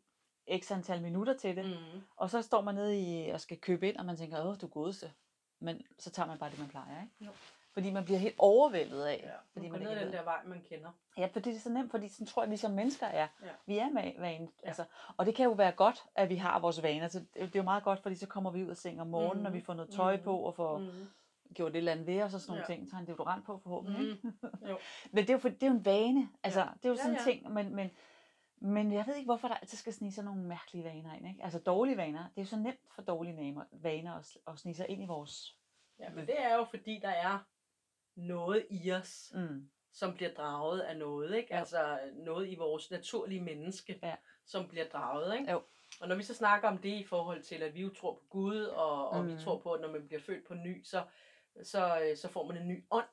x 0.60 0.72
antal 0.72 1.01
minutter 1.01 1.38
til 1.38 1.56
det, 1.56 1.66
mm. 1.66 1.72
Mm. 1.72 2.01
og 2.16 2.30
så 2.30 2.42
står 2.42 2.62
man 2.62 2.75
nede 2.75 3.00
i, 3.01 3.30
og 3.30 3.42
skal 3.42 3.60
købe 3.62 3.89
ind, 3.89 3.98
og 3.98 4.06
man 4.06 4.18
tænker, 4.18 4.45
åh, 4.45 4.56
du 4.62 4.68
godeste. 4.68 5.12
Men 5.62 5.81
så 5.98 6.10
tager 6.10 6.28
man 6.28 6.38
bare 6.38 6.50
det, 6.50 6.60
man 6.60 6.68
plejer, 6.68 7.02
ikke? 7.02 7.13
Jo. 7.25 7.31
Fordi 7.74 7.92
man 7.92 8.06
bliver 8.06 8.19
helt 8.19 8.36
overvældet 8.38 9.04
af, 9.04 9.19
Ja, 9.24 9.30
fordi 9.54 9.69
man 9.69 9.80
man 9.80 9.81
ned 9.81 9.92
ikke 9.92 10.06
den 10.06 10.13
der 10.13 10.24
vej, 10.24 10.40
man 10.46 10.62
kender. 10.69 10.90
Ja, 11.18 11.25
fordi 11.34 11.50
det 11.50 11.56
er 11.56 11.60
så 11.60 11.69
nemt, 11.69 11.92
fordi 11.92 12.08
sådan 12.08 12.28
tror 12.28 12.44
jeg, 12.44 12.52
vi 12.52 12.58
som 12.58 12.72
mennesker 12.72 13.06
er. 13.06 13.28
Ja. 13.44 13.48
Vi 13.66 13.78
er 13.78 13.90
med 13.90 14.12
vanen. 14.19 14.50
Ja. 14.63 14.68
Altså, 14.68 14.84
og 15.18 15.25
det 15.25 15.36
kan 15.36 15.46
jo 15.46 15.52
være 15.52 15.72
godt, 15.72 16.04
at 16.16 16.30
vi 16.30 16.36
har 16.36 16.60
vores 16.60 16.84
vaner. 16.84 17.08
Så 17.08 17.19
det, 17.34 17.42
er 17.44 17.50
jo 17.56 17.63
meget 17.63 17.84
godt, 17.84 18.00
fordi 18.00 18.16
så 18.16 18.28
kommer 18.28 18.52
vi 18.52 18.63
ud 18.63 18.69
af 18.69 18.78
seng 18.78 19.02
om 19.02 19.08
morgenen, 19.08 19.40
mm. 19.40 19.46
og 19.46 19.54
vi 19.54 19.58
Mhm. 19.58 19.66
får 19.66 19.74
noget 19.74 19.90
tøj 19.92 20.16
Mhm. 20.16 20.24
på, 20.24 20.38
og 20.38 20.56
får 20.56 20.78
mm. 20.78 20.84
Mm. 20.86 21.08
gjort 21.54 21.72
et 21.72 21.78
eller 21.78 21.92
andet 21.92 22.08
ved 22.08 22.22
os 22.22 22.34
og 22.34 22.42
sådan 22.42 22.52
nogle 22.52 22.66
Ja. 22.69 22.75
ting. 22.75 22.90
Tager 22.92 23.02
en 23.02 23.08
deodorant 23.08 23.46
på 23.46 23.58
forhåbentlig. 23.63 24.10
Ikke? 24.12 24.19
Mm. 24.24 24.68
Jo. 24.69 24.78
Men 25.12 25.24
det 25.24 25.30
er, 25.30 25.34
jo, 25.34 25.40
for, 25.40 25.50
det 25.50 25.63
er 25.63 25.68
jo 25.68 25.74
en 25.74 25.86
vane. 25.86 26.30
Altså, 26.44 26.60
Ja. 26.60 26.66
det 26.66 26.86
er 26.86 26.90
jo 26.90 26.96
Ja, 26.96 27.02
sådan 27.02 27.12
en 27.12 27.18
ja. 27.18 27.24
ting. 27.31 27.54
Men, 27.54 27.75
men, 27.75 27.92
men 28.62 28.92
jeg 28.94 29.08
ved 29.08 29.16
ikke, 29.16 29.25
hvorfor 29.28 29.48
der 29.48 29.56
altid 29.56 29.78
skal 29.78 29.94
snige 29.94 30.12
sådan 30.12 30.25
nogle 30.25 30.44
mærkelige 30.44 30.84
vaner 30.84 31.13
ind. 31.16 31.28
Ikke? 31.28 31.44
Altså 31.44 31.60
dårlige 31.60 31.98
vaner. 31.98 32.19
Det 32.30 32.38
er 32.38 32.42
jo 32.42 32.46
så 32.48 32.58
nemt 32.58 32.80
for 32.96 33.02
dårlige 33.02 33.56
vaner, 33.72 34.13
at, 34.13 34.38
at 34.48 34.60
snige 34.60 34.75
sig 34.75 34.90
ind 34.90 35.04
i 35.04 35.06
vores... 35.06 35.58
Ja, 36.00 36.10
men 36.10 36.28
det 36.28 36.42
er 36.42 36.56
jo 36.56 36.63
fordi, 36.63 37.00
der 37.02 37.10
er 37.10 37.40
noget 38.16 38.66
i 38.69 38.92
os, 38.92 39.31
Mm. 39.36 39.69
som 39.92 40.13
bliver 40.13 40.34
draget 40.34 40.80
af 40.81 40.98
noget, 40.98 41.36
ikke? 41.36 41.54
Jo. 41.54 41.60
Altså 41.60 42.00
noget 42.13 42.50
i 42.50 42.56
vores 42.56 42.92
naturlige 42.92 43.42
menneske, 43.42 44.00
Ja. 44.04 44.16
som 44.46 44.68
bliver 44.68 44.86
draget, 44.88 45.40
ikke? 45.40 45.52
Jo. 45.52 45.62
Og 46.02 46.08
når 46.08 46.16
vi 46.16 46.24
så 46.24 46.34
snakker 46.36 46.68
om 46.69 46.78
det 46.78 46.90
i 46.90 47.04
forhold 47.04 47.44
til, 47.44 47.56
at 47.63 47.74
vi 47.75 47.81
jo 47.81 47.90
tror 47.90 48.13
på 48.13 48.24
Gud, 48.30 48.62
og, 48.62 49.10
og 49.10 49.28
vi 49.28 49.34
Mm. 49.34 49.40
tror 49.40 49.60
på, 49.60 49.72
at 49.74 49.81
når 49.81 49.92
man 49.92 50.08
bliver 50.08 50.22
født 50.22 50.48
på 50.48 50.54
ny, 50.54 50.84
så, 50.84 51.04
så, 51.63 52.00
øh, 52.02 52.18
så 52.18 52.28
får 52.28 52.46
man 52.48 52.58
en 52.58 52.68
ny 52.68 52.86
ånd. 52.92 53.08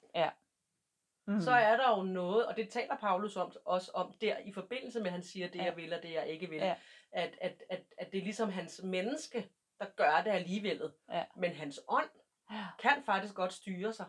Mm. 1.28 1.40
Så 1.40 1.50
er 1.50 1.76
der 1.76 1.96
jo 1.98 2.02
noget, 2.02 2.46
og 2.46 2.56
det 2.56 2.68
taler 2.68 2.96
Paulus 2.96 3.36
om, 3.36 3.52
også 3.64 3.90
om 3.94 4.14
der, 4.20 4.38
i 4.38 4.52
forbindelse 4.52 4.98
med, 5.00 5.06
at 5.06 5.12
han 5.12 5.22
siger, 5.22 5.48
det 5.48 5.58
Ja. 5.58 5.64
jeg 5.64 5.76
vil, 5.76 5.92
og 5.92 6.02
det 6.02 6.12
jeg 6.12 6.26
ikke 6.26 6.48
vil. 6.48 6.58
Ja. 6.58 6.74
At, 7.12 7.38
at, 7.40 7.62
at, 7.70 7.84
at 7.98 8.12
det 8.12 8.18
er 8.18 8.22
ligesom 8.22 8.48
hans 8.50 8.80
menneske, 8.84 9.48
der 9.78 9.86
gør 9.96 10.20
det 10.24 10.30
alligevel. 10.30 10.92
Ja. 11.12 11.24
Men 11.36 11.52
hans 11.52 11.80
ånd 11.88 12.10
Ja. 12.50 12.64
kan 12.78 13.02
faktisk 13.06 13.34
godt 13.34 13.52
styre 13.52 13.92
sig. 13.92 14.06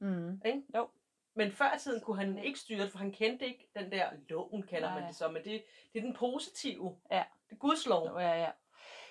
Mm. 0.00 0.40
Ikke? 0.44 0.62
Jo. 0.76 0.88
Men 1.34 1.52
før 1.52 1.74
i 1.76 1.78
tiden 1.78 2.00
kunne 2.00 2.18
han 2.18 2.38
ikke 2.38 2.58
styre 2.58 2.82
det, 2.82 2.90
for 2.90 2.98
han 2.98 3.12
kendte 3.12 3.46
ikke 3.46 3.70
den 3.78 3.92
der 3.92 4.10
loven, 4.28 4.62
kalder 4.62 4.88
Nej. 4.88 4.98
man 5.00 5.08
det 5.08 5.16
så. 5.16 5.28
Men 5.28 5.44
det, 5.44 5.64
det 5.92 5.98
er 5.98 6.02
den 6.02 6.14
positive. 6.14 6.96
Ja. 7.10 7.24
Det 7.50 7.54
er 7.54 7.58
Guds 7.58 7.86
lov. 7.86 8.20
Ja, 8.20 8.32
ja. 8.42 8.50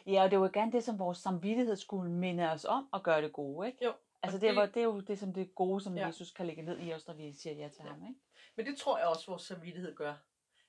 Ja, 0.07 0.23
og 0.23 0.31
det 0.31 0.37
er 0.37 0.41
jo 0.41 0.49
gerne 0.53 0.71
det, 0.71 0.83
som 0.83 0.99
vores 0.99 1.17
samvittighed 1.17 1.75
skulle 1.75 2.11
minde 2.11 2.51
os 2.51 2.65
om 2.65 2.89
at 2.93 3.03
gøre 3.03 3.21
det 3.21 3.33
gode, 3.33 3.67
ikke? 3.67 3.85
Jo. 3.85 3.93
Altså 4.23 4.37
det, 4.39 4.47
det- 4.47 4.55
var, 4.55 4.65
det 4.65 4.77
er 4.77 4.83
jo 4.83 4.99
det, 4.99 5.19
som 5.19 5.33
det 5.33 5.55
gode, 5.55 5.81
som 5.83 5.95
Ja. 5.95 6.01
ja. 6.01 6.07
Jesus 6.07 6.31
kan 6.31 6.47
lægge 6.47 6.61
ned 6.61 6.79
i 6.79 6.93
os, 6.93 7.07
når 7.07 7.13
vi 7.13 7.33
siger 7.33 7.53
ja 7.55 7.69
til 7.69 7.81
Ja. 7.85 7.89
ham, 7.91 8.03
ikke? 8.07 8.19
Men 8.55 8.65
det 8.65 8.77
tror 8.77 8.97
jeg 8.97 9.07
også, 9.07 9.25
vores 9.31 9.41
samvittighed 9.41 9.95
gør. 9.95 10.15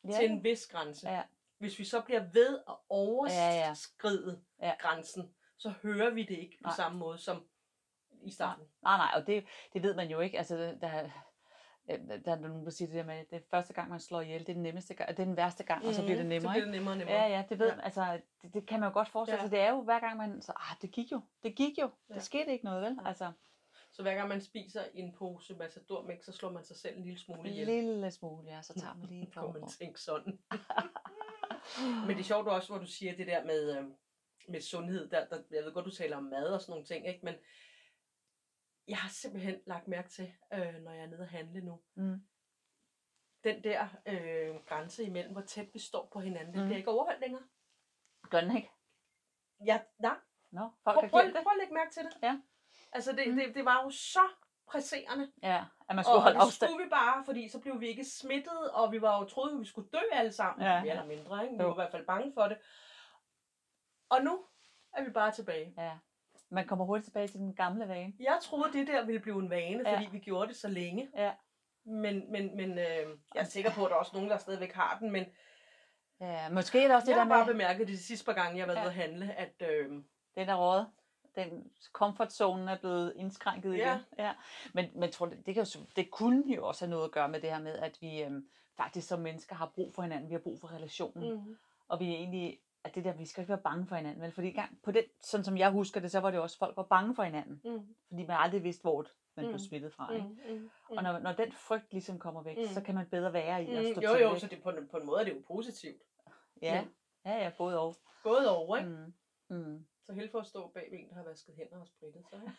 Ja, 0.05 0.11
Til 0.13 0.31
en 0.31 0.45
vis 0.45 0.67
grænse. 0.67 1.11
Ja. 1.11 1.23
Hvis 1.59 1.79
vi 1.79 1.85
så 1.85 2.01
bliver 2.01 2.21
ved 2.33 2.59
at 2.59 2.63
Ja, 2.67 2.73
ja. 2.73 2.77
overskride 2.89 4.43
Ja. 4.63 4.75
grænsen, 4.81 5.35
så 5.57 5.73
hører 5.83 6.11
vi 6.11 6.23
det 6.23 6.39
ikke 6.39 6.57
på 6.63 6.69
Nej. 6.69 6.77
samme 6.77 6.99
måde 6.99 7.19
som 7.19 7.47
i 8.23 8.31
starten. 8.31 8.65
Nej, 8.83 8.97
nej, 8.97 9.11
og 9.21 9.27
det, 9.27 9.47
det 9.73 9.83
ved 9.83 9.95
man 9.95 10.11
jo 10.11 10.21
ikke. 10.21 10.39
Altså, 10.39 10.57
der, 10.81 11.11
der, 11.89 12.17
der 12.17 12.33
er 12.33 12.39
nogen, 12.41 12.65
der 12.65 12.71
siger 12.71 12.89
det 12.89 12.97
der 12.97 13.05
med, 13.05 13.15
at 13.15 13.31
det 13.31 13.37
er 13.37 13.41
første 13.51 13.73
gang, 13.73 13.91
man 13.91 14.01
slår 14.01 14.21
ihjel, 14.21 14.41
det 14.41 14.49
er 14.49 14.53
den 14.55 14.63
nemmeste 14.63 14.95
gang, 14.95 15.09
det 15.11 15.19
er 15.19 15.25
den 15.25 15.37
værste 15.37 15.65
gang, 15.65 15.87
og 15.87 15.95
så 15.95 16.03
bliver 16.03 16.17
det 16.17 16.25
Så 16.25 16.29
nemmere, 16.29 16.53
bliver 16.53 16.55
ikke? 16.55 16.67
det 16.67 16.73
nemmere 16.73 16.93
og 16.95 16.99
nemmere. 16.99 17.17
Ja, 17.17 17.29
ja, 17.29 17.45
det 17.49 17.59
ved 17.59 17.69
Ja. 17.73 17.81
altså, 17.83 18.21
det, 18.43 18.55
det, 18.55 18.67
kan 18.67 18.81
man 18.81 18.89
jo 18.89 18.93
godt 18.93 19.09
forestille 19.09 19.37
Ja. 19.41 19.45
sig. 19.45 19.51
Det 19.51 19.61
er 19.61 19.71
jo 19.71 19.81
hver 19.83 20.01
gang 20.01 20.17
man, 20.17 20.43
så, 20.43 20.53
ah, 20.57 20.77
det 20.83 20.91
gik 20.91 21.13
jo, 21.13 21.21
det 21.43 21.55
gik 21.57 21.79
jo, 21.79 21.91
Ja. 22.11 22.15
der 22.15 22.21
skete 22.21 22.53
ikke 22.53 22.65
noget, 22.65 22.83
vel? 22.83 22.99
Altså, 23.05 23.33
Så 23.93 24.03
hver 24.03 24.15
gang 24.15 24.29
man 24.29 24.41
spiser 24.41 24.83
en 24.95 25.13
pose 25.19 25.55
matadormælk, 25.55 26.23
så 26.25 26.33
slår 26.33 26.51
man 26.53 26.65
sig 26.65 26.77
selv 26.77 26.97
en 26.97 27.03
lille 27.05 27.19
smule 27.19 27.41
en 27.41 27.47
ihjel. 27.47 27.67
lille 27.67 28.11
smule, 28.11 28.47
ja, 28.51 28.63
så 28.63 28.75
tager 28.75 28.95
man 28.95 29.07
lige 29.09 29.23
et 29.23 29.31
par 29.35 29.53
man 29.53 29.69
tænke 29.69 30.01
sådan. 30.01 30.39
Men 32.07 32.09
det 32.17 32.21
er 32.21 32.25
sjovt 32.25 32.49
også, 32.49 32.69
hvor 32.69 32.79
du 32.79 32.87
siger 32.87 33.17
det 33.17 33.27
der 33.27 33.45
med, 33.45 33.79
øh, 33.79 33.85
med 34.49 34.61
sundhed. 34.61 35.09
Der, 35.11 35.25
der, 35.27 35.37
jeg 35.51 35.65
ved 35.65 35.73
godt, 35.73 35.85
du 35.87 35.91
taler 35.91 36.17
om 36.17 36.23
mad 36.23 36.47
og 36.53 36.61
sådan 36.61 36.73
nogle 36.73 36.87
ting, 36.87 37.09
ikke? 37.09 37.21
men 37.25 37.35
jeg 38.91 38.99
har 38.99 39.09
simpelthen 39.09 39.61
lagt 39.67 39.89
mærke 39.89 40.09
til, 40.09 40.33
øh, 40.53 40.75
når 40.75 40.91
jeg 40.93 41.03
er 41.03 41.07
nede 41.07 41.21
og 41.21 41.29
handle 41.29 41.61
nu, 41.61 41.81
Mm. 41.95 42.21
den 43.45 43.65
der 43.65 43.87
øh, 44.07 44.57
grænse 44.67 45.05
imellem, 45.05 45.33
hvor 45.33 45.41
tæt 45.43 45.69
vi 45.75 45.79
står 45.79 46.09
på 46.13 46.21
hinanden, 46.21 46.55
den 46.55 46.61
Mm. 46.63 46.67
bliver 46.67 46.79
ikke 46.79 46.91
overholdt 46.91 47.21
længere. 47.21 47.43
Gør 48.31 48.41
den 48.41 48.57
ikke? 48.57 48.71
Ja, 49.67 49.81
nej. 49.99 50.17
Nå, 50.53 50.71
folk 50.85 50.99
Prøv, 50.99 51.09
prøv, 51.11 51.23
det. 51.25 51.33
prøv 51.33 51.53
at 51.53 51.59
lægge 51.59 51.75
mærke 51.75 51.91
til 51.91 52.03
det. 52.05 52.13
Ja. 52.23 52.41
Altså, 52.93 53.13
det, 53.13 53.29
Mm. 53.29 53.37
det, 53.37 53.55
det 53.55 53.65
var 53.65 53.83
jo 53.85 53.91
så 53.91 54.21
presserende. 54.67 55.33
Ja, 55.43 55.65
at 55.89 55.97
man 55.97 56.05
skulle 56.05 56.17
Og 56.17 56.23
holde 56.23 56.35
det 56.39 56.45
afstand. 56.45 56.71
skulle 56.71 56.85
vi 56.85 56.91
bare, 56.91 57.25
fordi 57.25 57.49
så 57.49 57.61
blev 57.61 57.81
vi 57.81 57.87
ikke 57.89 58.05
smittet, 58.05 58.71
og 58.71 58.93
vi 58.93 59.03
var 59.03 59.19
jo 59.19 59.25
troede, 59.29 59.59
vi 59.59 59.65
skulle 59.65 59.91
dø 59.91 60.01
alle 60.13 60.33
sammen. 60.33 60.67
Ja. 60.67 60.83
Mere 60.83 60.91
eller 60.93 61.07
mindre, 61.07 61.45
ikke? 61.45 61.57
Vi 61.57 61.63
Jo. 61.63 61.69
var 61.69 61.75
i 61.75 61.81
hvert 61.83 61.91
fald 61.91 62.07
bange 62.07 62.33
for 62.35 62.49
det. 62.49 62.59
Og 64.09 64.23
nu 64.25 64.47
er 64.93 65.05
vi 65.05 65.11
bare 65.11 65.33
tilbage. 65.33 65.75
Ja. 65.79 65.99
Man 66.51 66.67
kommer 66.67 66.85
hurtigt 66.85 67.05
tilbage 67.05 67.29
til 67.29 67.41
den 67.41 67.55
gamle 67.55 67.89
vane. 67.89 68.13
Jeg 68.21 68.39
troede, 68.43 68.73
det 68.73 68.87
der 68.87 69.05
ville 69.05 69.21
blive 69.21 69.39
en 69.39 69.51
vane, 69.51 69.89
Ja. 69.91 69.97
fordi 69.97 70.09
vi 70.13 70.19
gjorde 70.19 70.49
det 70.49 70.57
så 70.57 70.69
længe. 70.69 71.09
Ja. 71.17 71.33
Men, 71.85 72.33
men, 72.33 72.57
men 72.57 72.71
øh, 72.71 72.79
jeg 73.35 73.41
er 73.41 73.45
sikker 73.45 73.71
på, 73.71 73.85
at 73.85 73.89
der 73.91 73.95
er 73.97 74.01
også 74.01 74.13
nogen, 74.15 74.31
der 74.31 74.39
stadigvæk 74.39 74.73
har 74.73 74.99
den. 75.01 75.11
Men 75.13 75.25
Ja, 76.21 76.49
måske 76.49 76.79
er 76.83 76.87
det 76.87 76.97
også 76.97 77.07
det 77.07 77.11
jeg 77.11 77.17
der 77.17 77.23
har 77.23 77.29
med, 77.29 77.37
bare 77.37 77.53
bemærket 77.53 77.81
det 77.89 77.89
de 77.89 78.03
sidste 78.03 78.27
par 78.27 78.33
gange, 78.33 78.59
jeg 78.59 78.63
har 78.67 78.67
været 78.67 78.77
Ja. 78.77 78.83
ude 78.83 78.89
at 78.89 78.95
handle, 78.95 79.35
at 79.35 79.63
øh, 79.71 79.91
den 80.35 80.49
er 80.49 80.55
rådet. 80.55 80.87
Den 81.37 81.71
comfort 81.93 82.33
zone 82.33 82.71
er 82.71 82.79
blevet 82.79 83.13
indskrænket 83.17 83.77
Ja. 83.77 83.95
igen. 83.95 84.05
Ja. 84.19 84.33
Men, 84.75 84.91
men 84.95 85.13
tror, 85.13 85.27
det, 85.27 85.47
det, 85.47 85.55
kan 85.55 85.65
jo, 85.65 85.81
det 85.97 86.11
kunne 86.11 86.55
jo 86.55 86.67
også 86.67 86.85
have 86.85 86.91
noget 86.91 87.05
at 87.05 87.11
gøre 87.13 87.29
med 87.29 87.41
det 87.41 87.51
her 87.51 87.61
med, 87.61 87.73
at 87.79 87.99
vi 88.01 88.23
øhm, 88.23 88.49
faktisk 88.77 89.09
som 89.09 89.21
mennesker 89.21 89.55
har 89.55 89.73
brug 89.75 89.95
for 89.95 90.03
hinanden. 90.03 90.29
Vi 90.29 90.35
har 90.35 90.41
brug 90.41 90.61
for 90.61 90.73
relationen. 90.73 91.35
mm. 91.35 91.57
Og 91.89 92.01
vi 92.01 92.09
er 92.13 92.17
egentlig, 92.19 92.59
at 92.85 92.95
det 92.95 93.05
der, 93.05 93.13
vi 93.13 93.27
skal 93.27 93.41
ikke 93.43 93.49
være 93.49 93.61
bange 93.63 93.87
for 93.87 93.97
hinanden. 93.97 94.23
Vel? 94.23 94.33
Fordi 94.33 94.49
engang, 94.49 94.79
på 94.83 94.91
den, 94.93 95.05
sådan 95.23 95.45
som 95.45 95.59
jeg 95.59 95.71
husker 95.71 96.01
det, 96.01 96.11
så 96.11 96.21
var 96.21 96.31
det 96.31 96.41
også, 96.41 96.59
folk 96.59 96.77
var 96.77 96.83
bange 96.83 97.15
for 97.15 97.23
hinanden. 97.23 97.61
Mm. 97.65 97.95
Fordi 98.09 98.27
man 98.27 98.37
aldrig 98.37 98.65
vidste, 98.65 98.83
hvor 98.83 99.07
man 99.37 99.45
blev 99.45 99.53
Mm. 99.53 99.59
smittet 99.59 99.93
fra. 99.95 100.13
Ikke? 100.15 100.27
Mm. 100.27 100.55
Mm. 100.55 100.71
Og 100.97 101.03
når, 101.03 101.19
når 101.19 101.33
den 101.33 101.53
frygt 101.53 101.93
ligesom 101.93 102.19
kommer 102.19 102.43
væk, 102.43 102.57
Mm. 102.59 102.67
så 102.67 102.81
kan 102.81 102.95
man 102.95 103.07
bedre 103.07 103.33
være 103.33 103.65
i 103.65 103.71
at 103.75 103.85
Mm. 103.85 103.93
stå 103.95 104.01
Jo, 104.01 104.13
til. 104.15 104.23
jo, 104.23 104.29
ikke? 104.29 104.41
så 104.41 104.47
det, 104.47 104.63
på, 104.63 104.71
en- 104.71 104.89
på 104.89 104.97
en 104.97 105.07
måde 105.07 105.21
er 105.21 105.25
det 105.25 105.35
jo 105.35 105.43
positivt. 105.47 106.03
Ja, 106.63 106.81
men- 106.83 106.93
ja, 107.25 107.45
ja, 107.45 107.53
både 107.59 107.81
og. 107.81 107.97
Både 108.23 108.57
over, 108.57 108.77
ikke? 108.77 108.89
Mm. 108.89 109.57
Mm. 109.57 109.87
Så 110.07 110.13
helt 110.13 110.31
for 110.31 110.39
at 110.41 110.47
stå 110.47 110.69
bag 110.69 110.89
en, 110.93 111.09
der 111.09 111.15
har 111.15 111.23
vasket 111.25 111.55
hænder 111.57 111.81
og 111.81 111.87
spritet 111.89 112.25
sig. 112.31 112.41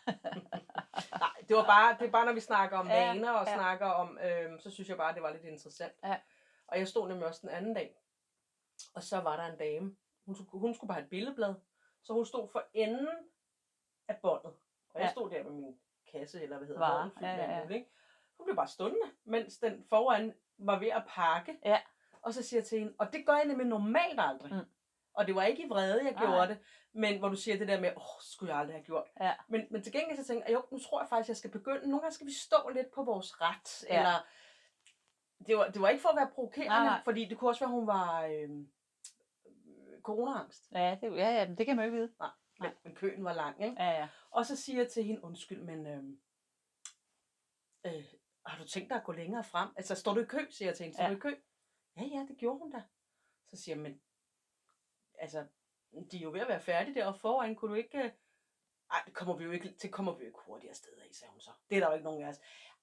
Nej, 1.19 1.29
det 1.47 1.55
var 1.55 1.63
bare, 1.65 1.97
det 1.99 2.07
er 2.07 2.11
bare, 2.11 2.25
når 2.25 2.33
vi 2.33 2.39
snakker 2.39 2.77
om 2.77 2.87
Ja, 2.87 3.07
vaner 3.13 3.31
og 3.31 3.47
ja. 3.47 3.53
snakker 3.55 3.85
om, 3.85 4.19
øhm, 4.23 4.59
så 4.59 4.71
synes 4.71 4.89
jeg 4.89 4.97
bare, 4.97 5.13
det 5.13 5.21
var 5.21 5.31
lidt 5.33 5.43
interessant. 5.43 5.93
Ja. 6.03 6.17
Og 6.67 6.77
jeg 6.79 6.87
stod 6.87 7.07
nemlig 7.07 7.27
også 7.27 7.39
den 7.41 7.49
anden 7.49 7.73
dag, 7.73 7.95
og 8.93 9.03
så 9.03 9.19
var 9.19 9.35
der 9.35 9.53
en 9.53 9.57
dame, 9.59 9.95
hun, 10.38 10.45
skulle- 10.47 10.61
hun 10.61 10.73
skulle 10.73 10.88
bare 10.88 10.95
have 10.95 11.03
et 11.03 11.09
billedblad, 11.09 11.55
så 12.03 12.13
hun 12.13 12.25
stod 12.25 12.47
for 12.47 12.63
enden 12.73 13.07
af 14.07 14.17
båndet. 14.21 14.53
Og 14.93 15.00
jeg 15.00 15.05
Ja. 15.05 15.11
stod 15.11 15.29
der 15.29 15.43
med 15.43 15.51
min 15.51 15.79
kasse, 16.11 16.43
eller 16.43 16.57
hvad 16.57 16.67
hedder 16.67 16.97
vogn, 16.97 17.11
fyldt 17.11 17.21
ja, 17.27 17.35
ja, 17.35 17.51
ja. 17.51 17.63
muligt, 17.63 17.77
ikke? 17.77 17.91
Hun 18.38 18.45
blev 18.45 18.55
bare 18.55 18.67
stående, 18.67 18.97
mens 19.23 19.57
den 19.57 19.83
foran 19.89 20.33
var 20.57 20.79
ved 20.79 20.88
at 20.88 21.03
pakke. 21.07 21.59
Ja. 21.65 21.79
Og 22.21 22.33
så 22.33 22.43
siger 22.43 22.59
jeg 22.59 22.65
til 22.67 22.79
hende, 22.79 22.93
og 22.97 23.13
det 23.13 23.25
gør 23.25 23.33
jeg 23.33 23.45
nemlig 23.45 23.67
normalt 23.67 24.19
aldrig. 24.19 24.53
Mm. 24.53 24.65
Og 25.13 25.27
det 25.27 25.35
var 25.35 25.43
ikke 25.43 25.63
i 25.65 25.67
vrede, 25.69 26.03
jeg 26.03 26.11
Nej, 26.13 26.25
gjorde 26.25 26.47
det, 26.47 26.59
men 26.93 27.19
hvor 27.19 27.29
du 27.29 27.35
siger 27.35 27.57
det 27.57 27.67
der 27.67 27.79
med, 27.79 27.89
åh, 27.89 27.97
oh, 27.97 28.21
skulle 28.21 28.51
jeg 28.53 28.59
aldrig 28.59 28.75
have 28.75 28.83
gjort. 28.85 29.07
Ja. 29.19 29.33
Men, 29.47 29.67
men 29.69 29.83
til 29.83 29.91
gengæld 29.93 30.17
så 30.17 30.25
tænker 30.27 30.43
jeg, 30.47 30.53
jo, 30.53 30.63
nu 30.71 30.79
tror 30.79 31.01
jeg 31.01 31.09
faktisk, 31.09 31.27
jeg 31.29 31.38
skal 31.38 31.51
begynde. 31.51 31.89
Nogle 31.89 32.00
gange 32.01 32.13
skal 32.13 32.27
vi 32.27 32.33
stå 32.33 32.69
lidt 32.69 32.91
på 32.91 33.03
vores 33.03 33.41
ret. 33.41 33.83
Ja. 33.89 33.97
Eller, 33.97 34.25
det 35.47 35.57
var, 35.57 35.67
det 35.67 35.81
var 35.81 35.89
ikke 35.89 36.01
for 36.01 36.09
at 36.09 36.15
være 36.15 36.29
provokerende, 36.35 36.85
nej. 36.85 37.01
fordi 37.03 37.25
det 37.25 37.38
kunne 37.38 37.50
også 37.50 37.65
være, 37.65 37.71
hun 37.75 37.88
var 37.88 38.25
øh, 38.25 38.50
coronaangst. 40.01 40.72
Ja, 40.72 40.98
det, 41.01 41.17
ja, 41.17 41.29
ja, 41.29 41.46
det 41.58 41.65
kan 41.65 41.75
man 41.75 41.86
jo 41.86 41.91
ikke 41.91 41.98
vide. 42.01 42.13
Men, 42.60 42.72
men 42.84 42.96
køen 42.96 43.24
var 43.24 43.34
lang, 43.34 43.63
ikke? 43.63 43.84
Ja, 43.84 43.89
ja. 43.89 44.08
Og 44.31 44.46
så 44.46 44.55
siger 44.55 44.77
jeg 44.81 44.91
til 44.91 45.03
hende, 45.03 45.24
undskyld, 45.24 45.62
men 45.62 45.88
øh, 45.88 46.03
øh, 47.86 48.03
har 48.46 48.58
du 48.63 48.67
tænkt 48.67 48.89
dig 48.89 48.98
at 48.98 49.03
gå 49.03 49.12
længere 49.12 49.43
frem? 49.43 49.70
Altså, 49.77 49.96
står 49.96 50.13
du 50.13 50.20
i 50.22 50.25
kø, 50.25 50.46
siger 50.50 50.70
jeg 50.70 50.75
til 50.77 50.84
hende. 50.84 50.96
Står 50.98 51.03
Ja. 51.03 51.10
du 51.10 51.15
i 51.15 51.20
kø? 51.20 51.36
Ja, 51.98 52.03
ja, 52.03 52.25
det 52.29 52.38
gjorde 52.38 52.60
hun 52.60 52.72
da. 52.72 52.84
Så 53.53 53.63
siger 53.63 53.75
jeg, 53.75 53.81
men 53.84 54.01
altså, 55.20 55.46
de 56.12 56.17
er 56.17 56.22
jo 56.22 56.31
ved 56.31 56.39
at 56.41 56.48
være 56.48 56.62
færdige 56.62 56.96
deroppe 56.96 57.20
foran. 57.20 57.55
Kunne 57.55 57.72
du 57.72 57.75
ikke... 57.75 57.98
øh, 58.03 58.12
Ej, 58.91 59.01
det 59.05 59.13
kommer 59.13 59.36
vi 59.36 59.43
jo 59.43 59.51
ikke, 59.51 59.75
det 59.81 59.91
kommer 59.91 60.13
vi 60.15 60.20
jo 60.24 60.27
ikke 60.27 60.39
hurtigere 60.46 60.74
sted 60.75 60.93
af, 60.98 61.08
sagde 61.12 61.31
hun 61.31 61.39
så. 61.41 61.51
Det 61.70 61.75
er 61.75 61.79
der 61.79 61.88
jo 61.88 61.93
ikke 61.93 62.03
nogen 62.03 62.24
af 62.25 62.29
os. 62.29 62.39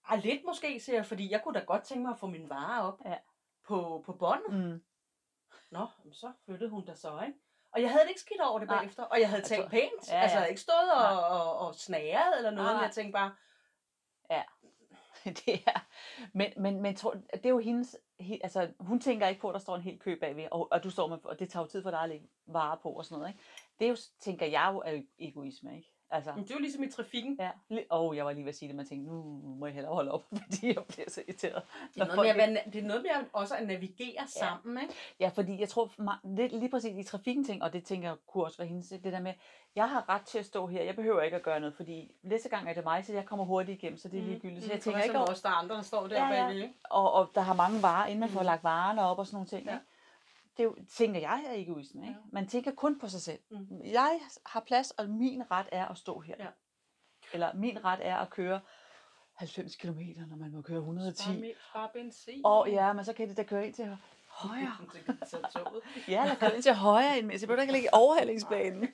Ej, 0.09 0.17
lidt 0.17 0.45
måske, 0.45 0.81
siger 0.81 0.97
jeg, 0.97 1.07
fordi 1.07 1.31
jeg 1.31 1.43
kunne 1.45 1.61
da 1.61 1.65
godt 1.65 1.85
tænke 1.85 2.03
mig 2.03 2.13
at 2.13 2.19
få 2.19 2.27
mine 2.27 2.49
varer 2.49 2.83
op 2.83 3.01
Ja. 3.05 3.19
på, 3.65 4.03
på 4.07 4.13
båndet. 4.13 4.53
Mm. 4.73 4.85
Nå, 5.71 5.87
så 6.13 6.33
flyttede 6.45 6.71
hun 6.71 6.87
der 6.87 6.95
så, 6.95 7.21
ikke? 7.27 7.39
Og 7.73 7.83
jeg 7.83 7.91
havde 7.91 8.03
det 8.03 8.09
ikke 8.09 8.21
skidt 8.21 8.41
over 8.41 8.59
det 8.59 8.69
bagefter. 8.69 9.03
Og 9.03 9.21
jeg 9.21 9.29
havde 9.29 9.41
Altså, 9.41 9.55
talt 9.55 9.71
pænt. 9.71 10.09
ja, 10.09 10.15
Ja, 10.17 10.21
Altså, 10.23 10.23
jeg 10.23 10.31
ja. 10.31 10.39
havde 10.39 10.49
ikke 10.49 10.61
stået 10.61 10.93
og, 10.93 10.99
Nej. 11.01 11.39
og, 11.39 11.59
og 11.59 11.75
snæret 11.75 12.37
eller 12.37 12.51
noget, 12.51 12.67
Nej, 12.67 12.75
men 12.75 12.83
jeg 12.83 12.91
tænkte 12.93 13.13
bare, 13.13 13.35
det 15.47 15.63
er, 15.67 15.81
men, 16.35 16.53
men, 16.57 16.81
men 16.83 16.97
tror, 16.97 17.15
det 17.33 17.47
er 17.47 17.51
jo 17.51 17.59
hendes, 17.59 17.97
he, 18.21 18.39
altså 18.43 18.73
hun 18.81 19.01
tænker 19.01 19.27
ikke 19.29 19.41
på, 19.41 19.49
at 19.49 19.53
der 19.53 19.59
står 19.61 19.77
en 19.77 19.83
hel 19.83 19.99
kø 19.99 20.19
bagved, 20.21 20.49
og, 20.51 20.69
og 20.73 20.85
du 20.85 20.91
står 20.91 21.07
med, 21.09 21.19
og 21.25 21.39
det 21.39 21.51
tager 21.51 21.65
jo 21.65 21.69
tid 21.69 21.83
for 21.83 21.91
dig 21.91 22.01
at 22.01 22.09
lægge 22.09 22.29
varer 22.47 22.77
på 22.77 22.93
og 22.93 23.05
sådan 23.05 23.19
noget, 23.19 23.33
ikke? 23.33 23.45
Det 23.79 23.85
er 23.85 23.89
jo, 23.89 23.97
tænker 24.21 24.47
jeg 24.47 24.71
jo, 24.73 24.83
er 24.87 24.91
jo 24.93 25.03
egoisme, 25.19 25.77
ikke? 25.77 25.93
Altså, 26.11 26.33
men 26.35 26.45
det 26.45 26.51
er 26.51 26.55
jo 26.55 26.61
ligesom 26.61 26.83
i 26.83 26.91
trafikken. 26.91 27.37
ja, 27.41 27.51
li- 27.73 27.87
åh, 27.91 28.17
jeg 28.17 28.25
var 28.25 28.33
lige 28.33 28.45
ved 28.45 28.49
at 28.49 28.57
sige 28.57 28.69
det, 28.69 28.77
man 28.77 28.87
tænkte, 28.87 29.11
nu 29.13 29.23
må 29.45 29.67
jeg 29.67 29.75
hellere 29.75 29.95
holde 29.95 30.11
op, 30.13 30.25
fordi 30.53 30.67
jeg 30.67 30.85
bliver 30.89 31.11
så 31.11 31.23
irriteret. 31.29 31.63
Det 31.95 32.03
er, 32.03 32.07
noget 32.17 32.37
med 32.37 32.57
at, 32.57 32.73
det 32.73 32.83
er 32.83 32.87
noget 32.87 33.03
med 33.03 33.11
at 33.11 33.25
også 33.33 33.55
at 33.57 33.67
navigere 33.67 34.27
sammen, 34.27 34.83
ikke? 34.83 34.95
Ja, 35.21 35.29
fordi 35.35 35.61
jeg 35.61 35.69
tror 35.69 35.91
lidt, 36.37 36.53
lige 36.53 36.69
præcis 36.71 36.97
i 36.99 37.03
trafikken 37.11 37.45
ting, 37.45 37.63
og 37.63 37.73
det 37.73 37.85
tænker 37.85 38.09
jeg 38.09 38.17
kunne 38.27 38.45
også 38.45 38.59
være 38.59 38.69
hendes, 38.69 38.89
det 38.89 39.05
der 39.05 39.21
med, 39.21 39.33
jeg 39.77 39.89
har 39.91 40.09
ret 40.09 40.23
til 40.23 40.39
at 40.39 40.45
stå 40.47 40.67
her, 40.67 40.83
jeg 40.83 40.97
behøver 40.97 41.23
ikke 41.23 41.37
at 41.37 41.43
gøre 41.43 41.61
noget, 41.61 41.75
fordi 41.75 42.13
næste 42.23 42.49
gang 42.49 42.69
er 42.69 42.75
det 42.75 42.85
mig, 42.85 43.05
så 43.05 43.13
jeg 43.13 43.25
kommer 43.25 43.45
hurtigt 43.45 43.79
igennem, 43.83 43.99
så 43.99 44.09
det 44.09 44.19
er 44.19 44.25
ligegyldigt. 44.25 44.65
Så 44.65 44.73
jeg 44.73 44.81
tænker 44.81 45.03
ikke 45.03 45.19
over, 45.19 45.27
også, 45.27 45.43
der 45.43 45.49
er 45.49 45.55
andre, 45.55 45.75
der 45.77 45.83
står 45.83 46.07
der 46.07 46.17
Ja, 46.17 46.35
ja. 46.35 46.45
bagved, 46.47 46.63
ikke? 46.63 46.75
og, 46.91 47.13
og 47.13 47.31
der 47.35 47.41
har 47.41 47.55
mange 47.55 47.83
varer, 47.83 48.07
inden 48.07 48.21
man 48.21 48.29
får 48.29 48.41
Mm. 48.41 48.47
lagt 48.47 48.65
varerne 48.65 49.03
op 49.03 49.19
og 49.19 49.27
sådan 49.27 49.37
nogle 49.37 49.49
ting. 49.49 49.65
Ja. 49.67 49.73
Ikke? 49.73 49.85
Det 50.59 50.65
er 50.65 50.69
jo, 50.69 50.77
tænker 50.97 51.21
jeg 51.21 51.45
er 51.49 51.53
egoisme. 51.55 52.03
Ikke? 52.03 52.15
Ja. 52.21 52.27
Man 52.33 52.47
tænker 52.49 52.71
kun 52.71 52.99
på 53.01 53.09
sig 53.09 53.21
selv. 53.21 53.39
Mm. 53.51 53.81
Jeg 53.85 54.21
har 54.47 54.61
plads, 54.61 54.91
og 54.91 55.09
min 55.09 55.51
ret 55.51 55.67
er 55.73 55.87
at 55.89 55.99
stå 55.99 56.21
her. 56.21 56.35
Ja. 56.39 56.47
Eller 57.33 57.55
min 57.55 57.85
ret 57.85 58.01
er 58.03 58.17
at 58.17 58.31
køre 58.31 58.61
90 59.35 59.77
km, 59.77 60.01
når 60.29 60.37
man 60.37 60.53
må 60.53 60.63
køre 60.63 60.79
110. 60.79 61.23
Spar, 61.23 61.33
me- 61.33 61.69
spar 61.71 61.91
benzin. 61.93 62.41
Og 62.45 62.69
ja, 62.71 62.93
men 62.93 63.05
så 63.05 63.13
kan 63.13 63.29
det 63.29 63.37
da 63.37 63.43
køre 63.43 63.67
ind 63.67 63.75
til 63.75 63.97
højre. 64.29 64.73
Ja, 66.09 66.23
eller 66.23 66.35
køre 66.35 66.55
ind 66.55 66.63
til 66.63 66.75
højre, 66.75 67.19
end 67.19 67.39
så 67.39 67.47
behøver 67.47 67.57
du 67.57 67.61
ikke 67.61 67.73
ligge 67.73 67.87
i 67.87 67.91
overhalingsbanen. 67.93 68.89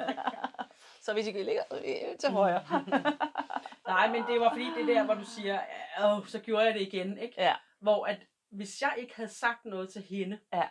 så 1.05 1.13
hvis 1.13 1.27
I 1.27 1.33
kan 1.33 1.45
ligge 1.45 1.61
øh, 1.73 2.19
til 2.19 2.31
højre. 2.31 2.63
Nej, 3.87 4.09
men 4.13 4.23
det 4.27 4.41
var 4.41 4.51
fordi 4.51 4.65
det 4.79 4.89
der, 4.89 5.05
hvor 5.05 5.15
du 5.15 5.25
siger, 5.25 5.61
åh, 6.05 6.27
så 6.27 6.39
gjorde 6.39 6.65
jeg 6.65 6.75
det 6.75 6.81
igen, 6.81 7.19
ikke? 7.19 7.35
Ja. 7.39 7.55
Hvor 7.81 8.05
at, 8.07 8.19
hvis 8.51 8.83
jeg 8.83 8.95
ikke 8.99 9.17
havde 9.17 9.29
sagt 9.31 9.65
noget 9.65 9.93
til 9.93 10.03
hende, 10.03 10.39
Ja. 10.53 10.63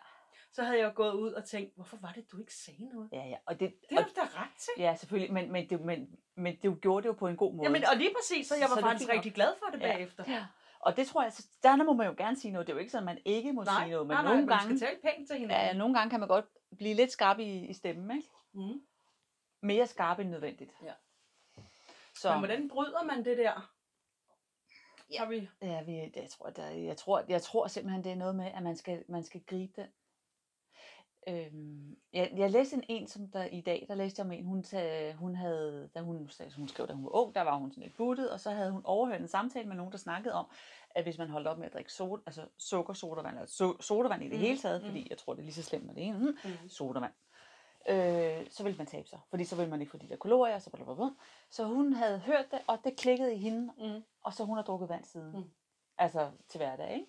Så 0.54 0.64
havde 0.64 0.78
jeg 0.80 0.86
jo 0.86 0.92
gået 0.96 1.14
ud 1.14 1.32
og 1.34 1.46
tænkt, 1.46 1.76
hvorfor 1.76 1.98
var 2.02 2.12
det, 2.12 2.32
du 2.32 2.40
ikke 2.40 2.54
sagde 2.54 2.86
noget? 2.94 3.10
Ja, 3.12 3.26
ja. 3.28 3.38
Og 3.46 3.60
det, 3.60 3.74
Det 3.90 3.98
og, 3.98 4.04
har 4.04 4.10
du 4.10 4.14
da 4.16 4.22
ret 4.22 4.50
til. 4.58 4.72
ja, 4.78 4.96
selvfølgelig. 4.96 5.34
Men, 5.34 5.52
men, 5.52 5.70
det, 5.70 5.82
men, 5.82 6.16
men 6.36 6.58
det 6.62 6.82
gjorde 6.82 7.04
det 7.04 7.08
jo 7.08 7.14
på 7.14 7.28
en 7.28 7.38
god 7.38 7.54
måde. 7.54 7.66
Jamen, 7.66 7.86
og 7.86 7.98
lige 7.98 8.14
præcis, 8.20 8.48
så 8.48 8.56
jeg 8.56 8.68
var 8.70 8.76
Så 8.76 8.86
er 8.86 8.90
faktisk 8.92 9.10
rigtig 9.10 9.34
glad 9.34 9.54
for 9.60 9.66
det 9.72 9.82
Ja. 9.82 9.94
bagefter. 9.94 10.24
Ja. 10.28 10.46
Og 10.80 10.98
det 10.98 11.08
tror 11.08 11.24
jeg, 11.24 11.34
så 11.34 11.48
der 11.64 11.76
må 11.76 11.94
man 11.94 12.08
jo 12.08 12.14
gerne 12.18 12.40
sige 12.40 12.52
noget. 12.52 12.68
Det 12.68 12.74
er 12.74 12.76
jo 12.76 12.80
ikke 12.80 12.92
sådan, 12.92 13.10
at 13.10 13.16
man 13.16 13.22
ikke 13.26 13.54
må 13.54 13.64
Nej, 13.64 13.84
sige 13.84 13.92
noget, 13.92 14.08
men 14.08 14.16
nej, 14.16 14.24
nej, 14.24 14.32
nogle 14.34 14.46
man 14.48 14.58
gange, 14.58 14.78
skal 14.78 14.90
tale 14.90 15.00
pænt 15.02 15.28
til 15.30 15.38
hinanden. 15.40 15.66
ja, 15.68 15.74
nogle 15.74 15.96
gange 15.96 16.10
kan 16.10 16.20
man 16.20 16.30
godt 16.30 16.46
blive 16.78 16.94
lidt 16.94 17.12
skarp 17.12 17.40
i, 17.40 17.66
i 17.66 17.74
stemmen, 17.74 18.18
ikke? 18.18 18.30
Mm. 18.54 18.82
Mere 19.62 19.88
skarp 19.88 20.20
end 20.20 20.30
nødvendigt. 20.30 20.72
Ja. 20.84 20.94
Så, 22.16 22.32
Men 22.32 22.40
hvordan 22.40 22.70
bryder 22.70 23.04
man 23.04 23.26
det 23.26 23.38
der? 23.38 23.70
Ja. 25.12 25.20
Har 25.20 25.26
vi... 25.26 25.50
ja, 25.62 25.84
vi, 25.84 26.12
jeg, 26.16 26.30
tror, 26.30 26.50
der, 26.50 26.68
jeg, 26.68 26.98
tror, 26.98 27.24
jeg 27.28 27.42
tror 27.42 27.68
simpelthen, 27.68 28.04
det 28.04 28.12
er 28.12 28.16
noget 28.16 28.36
med, 28.36 28.46
at 28.46 28.64
man 28.64 28.76
skal, 28.78 29.04
man 29.10 29.24
skal 29.24 29.42
gribe 29.48 29.74
den. 29.82 29.88
Øhm, 31.28 31.98
jeg, 32.14 32.32
jeg 32.36 32.52
læste 32.52 32.76
en, 32.76 32.84
en 32.90 33.08
som 33.08 33.28
der 33.28 33.44
i 33.44 33.62
dag, 33.62 33.86
der 33.88 33.96
læste 33.96 34.20
jeg 34.20 34.26
om 34.26 34.32
en, 34.32 34.46
hun, 34.46 34.64
tag, 34.64 35.14
hun 35.16 35.36
havde, 35.36 35.90
da 35.96 36.00
hun, 36.02 36.30
hun 36.58 36.68
skrev, 36.68 36.88
da 36.88 36.94
hun 36.94 37.04
var 37.06 37.16
ung, 37.16 37.36
der 37.36 37.42
var 37.42 37.58
hun 37.58 37.72
sådan 37.72 37.84
lidt 37.84 37.98
buttet, 37.98 38.32
og 38.32 38.40
så 38.40 38.52
havde 38.52 38.72
hun 38.72 38.82
overhørt 38.86 39.22
en 39.22 39.28
samtale 39.28 39.68
med 39.68 39.76
nogen, 39.76 39.92
der 39.92 39.98
snakkede 39.98 40.34
om, 40.34 40.46
at 40.90 41.04
hvis 41.04 41.18
man 41.18 41.30
holdt 41.30 41.48
op 41.48 41.58
med 41.58 41.66
at 41.66 41.74
drikke 41.74 41.94
soda, 41.94 42.22
altså 42.26 42.46
sukker, 42.58 42.94
sodavand, 42.94 43.36
eller 43.36 43.48
so, 43.48 43.82
sodavand 43.82 44.22
i 44.24 44.26
det 44.26 44.34
Mhm, 44.34 44.42
hele 44.42 44.58
taget, 44.58 44.82
mhm. 44.82 44.90
fordi 44.90 45.08
jeg 45.10 45.18
tror, 45.18 45.34
det 45.34 45.40
er 45.40 45.44
lige 45.44 45.54
så 45.54 45.64
slemt 45.64 45.86
med 45.86 45.96
det 45.96 46.04
ene, 46.04 46.20
mm, 46.20 46.26
Mm. 46.44 46.70
sodavand, 46.70 47.14
øh, 47.90 48.48
så 48.50 48.64
ville 48.64 48.78
man 48.78 48.88
tabe 48.88 49.08
sig, 49.08 49.20
fordi 49.30 49.44
så 49.46 49.56
ville 49.56 49.70
man 49.70 49.80
ikke 49.82 49.92
få 49.92 49.98
de 49.98 50.10
der 50.10 50.16
kalorier, 50.16 50.60
så, 50.60 50.70
blablabla. 50.70 51.10
så 51.50 51.64
hun 51.66 51.94
havde 51.94 52.20
hørt 52.20 52.46
det, 52.52 52.60
og 52.68 52.78
det 52.84 52.96
klikkede 52.98 53.34
i 53.36 53.38
hende, 53.38 53.72
Mm. 53.78 54.04
og 54.24 54.34
så 54.34 54.44
hun 54.44 54.56
har 54.58 54.64
drukket 54.64 54.90
vand 54.90 55.04
siden. 55.06 55.32
Mm. 55.32 55.38
Mm. 55.38 55.52
Altså 55.98 56.32
til 56.50 56.58
hverdag, 56.58 56.94
ikke? 56.94 57.06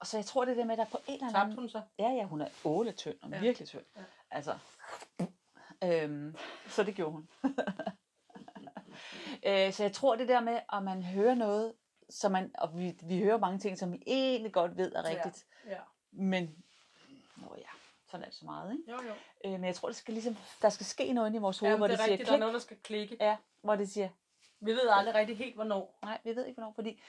Og 0.00 0.06
så 0.06 0.16
jeg 0.16 0.26
tror, 0.26 0.44
det 0.44 0.52
er 0.52 0.56
det 0.56 0.66
med, 0.66 0.72
at 0.74 0.78
der 0.78 0.84
på 0.84 0.98
en 1.06 1.24
eller 1.24 1.38
anden... 1.38 1.58
Hun 1.58 1.68
så? 1.68 1.82
Ja, 1.98 2.08
ja, 2.08 2.24
hun 2.24 2.40
er 2.40 2.48
åle 2.64 2.92
tynd, 2.92 3.16
og 3.22 3.28
Ja. 3.30 3.36
ja. 3.36 3.40
virkelig 3.42 3.68
tynd. 3.68 3.84
Ja. 3.96 4.00
Ja. 4.00 4.06
Altså, 4.30 4.58
øhm, 5.84 6.36
så 6.68 6.82
det 6.82 6.94
gjorde 6.94 7.12
hun. 7.12 7.28
øh, 9.46 9.72
så 9.72 9.82
jeg 9.82 9.92
tror, 9.92 10.16
det 10.16 10.28
der 10.28 10.40
med, 10.40 10.60
at 10.72 10.82
man 10.82 11.02
hører 11.02 11.34
noget, 11.34 11.74
så 12.10 12.28
man, 12.28 12.50
og 12.58 12.78
vi, 12.78 12.98
vi 13.02 13.22
hører 13.22 13.38
mange 13.38 13.58
ting, 13.58 13.78
som 13.78 13.92
vi 13.92 14.02
egentlig 14.06 14.52
godt 14.52 14.76
ved 14.76 14.92
er 14.94 15.02
Ja. 15.10 15.16
rigtigt, 15.16 15.46
Ja. 15.66 15.78
men, 16.12 16.64
nå 17.36 17.54
ja, 17.58 17.62
sådan 18.10 18.22
er 18.24 18.28
det 18.28 18.34
så 18.38 18.44
meget, 18.44 18.72
ikke? 18.72 18.90
Jo, 18.92 18.98
jo. 19.08 19.12
Øh, 19.44 19.52
men 19.52 19.64
jeg 19.64 19.74
tror, 19.74 19.88
det 19.88 19.96
skal 19.96 20.14
ligesom, 20.14 20.36
der 20.62 20.68
skal 20.68 20.86
ske 20.86 21.12
noget 21.12 21.28
inde 21.28 21.36
i 21.36 21.40
vores 21.40 21.58
hoved, 21.58 21.70
Jamen, 21.70 21.80
hvor 21.80 21.86
det 21.86 21.98
det, 21.98 22.02
er 22.02 22.04
siger 22.04 22.12
rigtigt, 22.12 22.26
der 22.28 22.32
er 22.32 22.36
klik, 22.36 22.40
noget, 22.40 22.54
der 22.54 22.60
skal 22.60 22.76
klikke. 22.76 23.16
ja, 23.20 23.36
hvor 23.62 23.76
det 23.76 23.90
siger, 23.90 24.08
Vi 24.60 24.72
ved 24.72 24.88
aldrig 24.90 25.14
rigtig 25.14 25.36
helt, 25.38 25.54
hvornår. 25.54 25.98
Nej, 26.02 26.18
vi 26.24 26.36
ved 26.36 26.46
ikke 26.46 26.60
hvornår, 26.60 26.72
fordi 26.74 27.02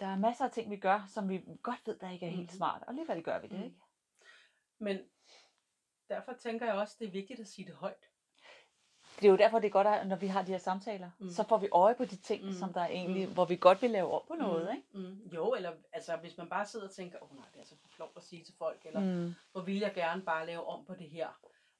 der 0.00 0.06
er 0.06 0.16
masser 0.18 0.44
af 0.44 0.50
ting, 0.50 0.70
vi 0.70 0.76
gør, 0.76 1.04
som 1.08 1.28
vi 1.28 1.44
godt 1.62 1.80
ved, 1.86 1.98
der 1.98 2.10
ikke 2.10 2.26
er 2.26 2.30
helt 2.30 2.50
Mhm. 2.50 2.56
smart. 2.56 2.82
Og 2.82 2.88
alligevel 2.88 3.22
gør 3.22 3.38
vi 3.38 3.46
det, 3.48 3.56
Mhm. 3.56 3.64
ikke? 3.64 3.76
Men 4.78 4.98
derfor 6.08 6.32
tænker 6.32 6.66
jeg 6.66 6.74
også, 6.74 6.96
det 6.98 7.06
er 7.06 7.10
vigtigt 7.12 7.40
at 7.40 7.48
sige 7.48 7.66
det 7.66 7.74
højt. 7.74 8.08
Det 9.20 9.24
er 9.26 9.30
jo 9.30 9.36
derfor, 9.36 9.58
det 9.58 9.66
er 9.66 9.70
godt, 9.72 9.86
at 9.86 10.06
når 10.06 10.16
vi 10.16 10.26
har 10.26 10.42
de 10.42 10.52
her 10.52 10.58
samtaler, 10.58 11.10
Mm. 11.18 11.28
så 11.30 11.44
får 11.48 11.58
vi 11.58 11.68
øje 11.72 11.94
på 11.94 12.04
de 12.04 12.16
ting, 12.16 12.44
Mm. 12.44 12.52
som 12.52 12.72
der 12.72 12.80
er 12.80 12.86
egentlig, 12.88 13.28
Mm. 13.28 13.34
hvor 13.34 13.44
vi 13.44 13.56
godt 13.56 13.82
vil 13.82 13.90
lave 13.90 14.10
op 14.10 14.26
på 14.28 14.34
noget, 14.34 14.64
mm. 14.70 14.76
ikke? 14.76 15.08
Mm. 15.08 15.30
Jo, 15.34 15.54
eller 15.54 15.72
altså, 15.92 16.16
hvis 16.16 16.36
man 16.38 16.48
bare 16.48 16.66
sidder 16.66 16.86
og 16.88 16.94
tænker, 16.94 17.18
åh 17.22 17.30
oh, 17.30 17.36
nej, 17.36 17.46
det 17.54 17.60
er 17.60 17.64
så 17.66 17.74
flovt 17.96 18.16
at 18.16 18.22
sige 18.22 18.44
til 18.44 18.54
folk, 18.58 18.86
eller. 18.86 19.00
Mm. 19.00 19.34
hvor 19.52 19.60
vil 19.60 19.78
jeg 19.78 19.94
gerne 19.94 20.22
bare 20.22 20.46
lave 20.46 20.66
om 20.66 20.84
på 20.84 20.94
det 20.94 21.10
her. 21.10 21.28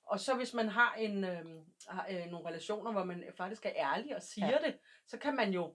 og 0.05 0.21
så 0.21 0.35
hvis 0.35 0.55
man 0.55 0.69
har 0.69 0.95
en 0.95 1.25
øh, 1.25 1.45
har, 1.89 2.07
øh, 2.11 2.27
nogle 2.31 2.49
relationer, 2.49 2.93
hvor 2.93 3.05
man 3.05 3.25
faktisk 3.37 3.67
er 3.67 3.73
ærlig 3.77 4.17
og 4.17 4.23
siger 4.23 4.47
ja. 4.51 4.59
det, 4.67 4.79
så 5.07 5.19
kan 5.19 5.37
man 5.37 5.53
jo 5.53 5.75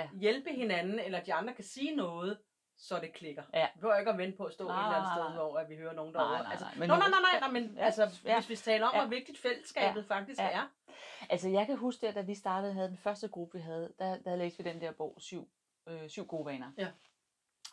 Ja. 0.00 0.08
hjælpe 0.20 0.50
hinanden, 0.50 0.98
eller 0.98 1.20
de 1.20 1.34
andre 1.34 1.54
kan 1.54 1.64
sige 1.64 1.96
noget, 1.96 2.38
så 2.78 2.98
det 3.00 3.12
klikker. 3.12 3.42
Ja. 3.54 3.66
Vi 3.74 3.80
behøver 3.80 3.96
ikke 3.98 4.10
at 4.10 4.18
vente 4.18 4.36
på 4.36 4.44
at 4.44 4.52
stå 4.52 4.66
Nej, 4.66 4.80
et 4.80 4.84
eller 4.86 4.96
andet 4.96 5.12
sted, 5.14 5.24
nej. 5.24 5.34
hvor 5.34 5.58
at 5.58 5.68
vi 5.68 5.76
hører 5.76 5.92
nogen 5.92 6.14
derovre. 6.14 6.42
nej, 6.42 6.50
altså, 6.52 6.66
nej, 6.76 6.86
Nå, 6.86 6.94
men 6.94 6.98
nej, 7.00 7.08
nej, 7.08 7.20
nej, 7.32 7.40
nej, 7.40 7.50
men 7.60 7.74
Ja, 7.76 7.84
altså, 7.84 8.08
ja. 8.24 8.34
hvis 8.40 8.48
vi 8.50 8.56
taler 8.56 8.86
om, 8.86 8.94
Ja. 8.94 9.00
hvor 9.00 9.08
vigtigt 9.10 9.38
fællesskabet 9.38 10.06
faktisk 10.06 10.40
Ja. 10.40 10.48
er. 10.50 10.66
Altså, 11.30 11.48
jeg 11.48 11.66
kan 11.66 11.76
huske, 11.76 12.08
at 12.08 12.14
da 12.14 12.20
vi 12.20 12.34
startede, 12.34 12.72
havde 12.72 12.88
den 12.88 12.98
første 12.98 13.28
gruppe, 13.28 13.58
vi 13.58 13.62
havde, 13.62 13.92
der, 13.98 14.18
der 14.18 14.36
læste 14.36 14.64
vi 14.64 14.70
den 14.70 14.80
der 14.80 14.92
bog, 14.92 15.14
Syv, 15.18 15.48
øh, 15.88 16.08
syv 16.08 16.26
gode 16.26 16.46
vaner. 16.46 16.70
Ja. 16.78 16.88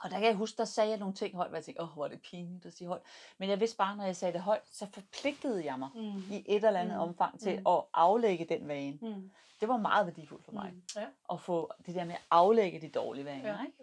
Og 0.04 0.10
der 0.12 0.18
kan 0.20 0.28
jeg 0.28 0.36
huske, 0.36 0.58
der 0.58 0.66
sagde 0.66 0.90
jeg 0.90 1.00
nogle 1.00 1.14
ting 1.16 1.36
højt, 1.36 1.50
hvor 1.50 1.58
jeg 1.58 1.66
tænkte, 1.66 1.84
åh, 1.84 1.90
hvor 1.90 2.06
er 2.06 2.10
det 2.10 2.22
pinligt 2.22 2.66
at 2.66 2.74
sige 2.74 2.88
højt. 2.88 3.02
Men 3.38 3.50
jeg 3.50 3.60
vidste 3.60 3.78
bare, 3.78 3.96
når 3.98 4.04
jeg 4.04 4.16
sagde 4.16 4.34
det 4.34 4.42
højt, 4.42 4.62
så 4.72 4.88
forpligtede 4.94 5.66
jeg 5.66 5.80
mig 5.80 5.90
Mm. 5.96 6.18
i 6.32 6.44
et 6.48 6.64
eller 6.64 6.80
andet 6.80 6.96
Mm. 6.96 7.02
omfang 7.02 7.40
til 7.40 7.60
Mm. 7.60 7.68
at 7.68 7.82
aflægge 7.94 8.46
den 8.46 8.68
vane. 8.68 8.98
Mm. 9.02 9.32
Det 9.62 9.68
var 9.70 9.78
meget 9.78 10.06
værdifuldt 10.06 10.46
for 10.46 10.52
mig. 10.52 10.72
Mm. 10.74 10.82
Ja. 10.96 11.06
At 11.32 11.42
få 11.42 11.72
det 11.86 11.96
der 11.96 12.04
med 12.06 12.14
at 12.16 12.22
aflægge 12.32 12.82
de 12.82 12.90
dårlige 12.90 13.26
vaner. 13.26 13.50
Ja. 13.50 13.66
Ikke? 13.66 13.78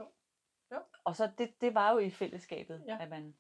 Jo. 0.73 0.77
Og 1.05 1.17
så 1.17 1.31
det, 1.39 1.61
det 1.61 1.75
var 1.75 1.93
jo 1.93 1.99
i 1.99 2.11
fællesskabet, 2.11 2.83
Ja. 2.87 2.97
at 3.01 3.09
man... 3.11 3.35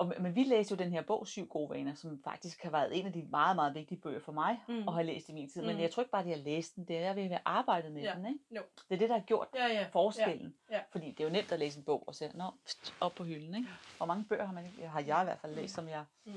Og, 0.00 0.12
men 0.20 0.34
vi 0.34 0.44
læste 0.44 0.72
jo 0.72 0.76
den 0.76 0.92
her 0.92 1.02
bog, 1.02 1.26
Syv 1.26 1.46
gode 1.46 1.70
vaner, 1.70 1.94
som 1.94 2.22
faktisk 2.24 2.62
har 2.62 2.70
været 2.70 2.98
en 3.00 3.06
af 3.06 3.12
de 3.12 3.22
meget, 3.22 3.56
meget 3.56 3.74
vigtige 3.74 4.00
bøger 4.00 4.20
for 4.20 4.32
mig 4.32 4.60
Mm. 4.68 4.88
at 4.88 4.94
have 4.94 5.04
læst 5.06 5.28
i 5.28 5.32
min 5.32 5.48
tid. 5.50 5.62
Men 5.62 5.74
Mm. 5.76 5.80
jeg 5.82 5.90
tror 5.90 6.00
ikke 6.02 6.10
bare, 6.10 6.22
at 6.22 6.28
jeg 6.28 6.36
har 6.36 6.42
læst 6.44 6.76
den. 6.76 6.84
Det 6.84 6.96
er, 6.98 7.10
at 7.10 7.16
vi 7.16 7.22
har 7.26 7.42
arbejdet 7.44 7.92
med 7.92 8.02
Ja. 8.02 8.14
den. 8.14 8.26
Ikke? 8.26 8.38
Jo. 8.50 8.62
Det 8.88 8.94
er 8.94 8.98
det, 8.98 9.08
der 9.08 9.14
har 9.18 9.24
gjort 9.24 9.48
Ja, 9.54 9.66
ja. 9.66 9.86
forskellen. 9.92 10.54
Ja. 10.70 10.76
Ja. 10.76 10.82
Fordi 10.90 11.10
det 11.10 11.20
er 11.20 11.24
jo 11.24 11.30
nemt 11.30 11.52
at 11.52 11.58
læse 11.58 11.78
en 11.78 11.84
bog 11.84 12.04
og 12.06 12.14
se, 12.14 12.30
nå, 12.34 12.50
pst, 12.64 12.94
op 13.00 13.14
på 13.14 13.24
hylden. 13.24 13.54
Ikke? 13.54 13.68
Hvor 13.96 14.06
mange 14.06 14.24
bøger 14.24 14.44
har, 14.46 14.52
man, 14.54 14.64
har 14.86 15.00
jeg 15.00 15.20
i 15.22 15.24
hvert 15.24 15.38
fald 15.38 15.54
læst, 15.54 15.74
som 15.74 15.88
jeg 15.88 16.04
Mm. 16.24 16.32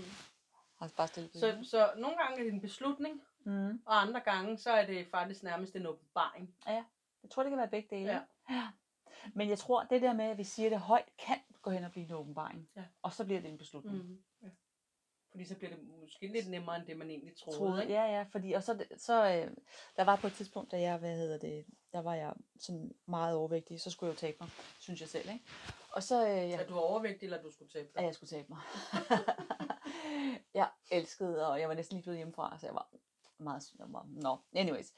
har 0.79 0.91
bare 0.98 1.08
stillet 1.08 1.32
på 1.32 1.38
Så, 1.38 1.48
hylden? 1.50 1.65
så 1.65 1.91
nogle 1.98 2.17
gange 2.17 2.39
er 2.39 2.43
det 2.43 2.53
en 2.53 2.62
beslutning, 2.62 3.22
Mm. 3.43 3.82
og 3.86 4.01
andre 4.01 4.20
gange, 4.20 4.58
så 4.58 4.72
er 4.72 4.86
det 4.86 5.08
faktisk 5.12 5.43
nærmest 5.43 5.75
en 5.75 5.86
åbenbaring. 5.86 6.55
Jeg 6.67 6.84
tror, 7.32 7.43
det 7.43 7.50
kan 7.50 7.58
være 7.58 7.67
begge 7.67 7.96
dele. 7.96 8.12
Ja. 8.12 8.20
ja. 8.50 8.67
Men 9.34 9.50
jeg 9.50 9.58
tror, 9.58 9.84
det 9.84 10.01
der 10.01 10.13
med, 10.13 10.25
at 10.25 10.38
vi 10.38 10.43
siger 10.43 10.70
det 10.70 10.79
højt, 10.79 11.10
kan 11.17 11.38
gå 11.63 11.72
hen 11.72 11.84
og 11.84 11.91
blive 11.91 12.05
en 12.05 12.12
åbenbaring. 12.12 12.70
Ja. 12.75 12.84
Og 13.01 13.13
så 13.13 13.25
bliver 13.25 13.41
det 13.41 13.50
en 13.50 13.58
beslutning. 13.58 13.98
Mm. 13.98 14.24
Ja. 14.43 14.48
Fordi 15.32 15.46
så 15.46 15.55
bliver 15.55 15.75
det 15.75 15.79
måske 16.01 16.27
lidt 16.27 16.50
nemmere, 16.50 16.75
end 16.75 16.86
det 16.86 16.98
man 16.98 17.10
egentlig 17.10 17.38
troede. 17.38 17.58
troede. 17.58 17.82
ikke? 17.82 17.93
Ja, 17.93 18.05
ja, 18.05 18.24
fordi, 18.24 18.51
og 18.51 18.63
så, 18.63 18.86
så 18.98 19.25
øh, 19.25 19.51
der 19.96 20.03
var 20.03 20.15
på 20.15 20.27
et 20.27 20.34
tidspunkt, 20.34 20.72
da 20.72 20.79
jeg, 20.79 20.98
hvad 20.98 21.15
hedder 21.15 21.38
det, 21.38 21.65
der 21.93 22.01
var 22.01 22.15
jeg 22.15 22.34
sådan 22.60 22.91
meget 23.08 23.36
overvægtig, 23.36 23.82
så 23.82 23.89
skulle 23.89 24.08
jeg 24.10 24.15
jo 24.15 24.20
tabe 24.20 24.38
mig, 24.39 24.50
synes 24.79 25.01
jeg 25.01 25.10
selv, 25.10 25.29
ikke? 25.29 25.46
Og 25.91 26.03
så, 26.03 26.27
øh, 26.27 26.50
jeg, 26.50 26.62
Er 26.62 26.67
du 26.67 26.77
overvægtig, 26.77 27.25
eller 27.25 27.41
du 27.41 27.51
skulle 27.51 27.72
tabe 27.72 27.89
dig? 27.93 28.00
at 28.00 28.05
jeg 28.05 28.13
skulle 28.13 28.29
tabe 28.29 28.48
mig. 28.50 28.60
jeg 30.60 30.70
elskede, 30.91 31.48
og 31.48 31.60
jeg 31.60 31.70
var 31.70 31.75
næsten 31.75 31.96
lige 31.96 32.03
blevet 32.03 32.17
hjemmefra, 32.17 32.58
så 32.60 32.67
jeg 32.67 32.75
var 32.75 32.89
meget, 33.38 33.63
var, 33.79 34.05
nå, 34.10 34.38
anyways. 34.55 34.93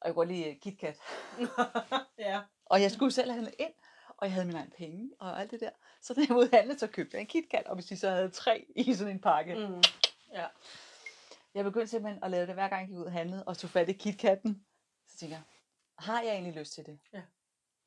Og 0.00 0.06
jeg 0.06 0.14
går 0.14 0.24
lige 0.24 0.50
uh, 0.50 0.60
KitKat. 0.60 0.98
ja. 2.18 2.42
Og 2.64 2.82
jeg 2.82 2.90
skulle 2.90 3.12
selv 3.12 3.30
handle 3.30 3.52
ind, 3.58 3.72
og 4.16 4.26
jeg 4.26 4.32
havde 4.32 4.46
mine 4.46 4.58
egne 4.58 4.70
penge 4.70 5.10
og 5.20 5.40
alt 5.40 5.50
det 5.50 5.60
der. 5.60 5.70
Så 6.02 6.14
da 6.14 6.20
jeg 6.20 6.28
var 6.28 6.36
ude 6.36 6.50
handle, 6.52 6.78
så 6.78 6.86
købte 6.86 7.14
jeg 7.16 7.20
en 7.20 7.26
KitKat, 7.26 7.66
og 7.66 7.74
hvis 7.74 7.86
de 7.86 7.96
så 7.96 8.10
havde 8.10 8.30
tre 8.30 8.66
i 8.76 8.94
sådan 8.94 9.12
en 9.12 9.20
pakke. 9.20 9.54
Mm. 9.54 9.82
Ja. 10.32 10.46
Jeg 11.54 11.64
begyndte 11.64 11.86
simpelthen 11.88 12.24
at 12.24 12.30
lave 12.30 12.46
det, 12.46 12.54
hver 12.54 12.68
gang 12.68 12.80
jeg 12.80 12.88
gik 12.88 12.98
ud 12.98 13.04
og 13.04 13.12
handlede, 13.12 13.44
og 13.44 13.58
tog 13.58 13.70
fat 13.70 13.88
i 13.88 13.92
KitKatten. 13.92 14.66
Så 15.08 15.18
tænker 15.18 15.36
jeg, 15.36 15.42
har 15.98 16.22
jeg 16.22 16.32
egentlig 16.32 16.54
lyst 16.54 16.72
til 16.74 16.86
det? 16.86 16.98
Ja. 17.12 17.22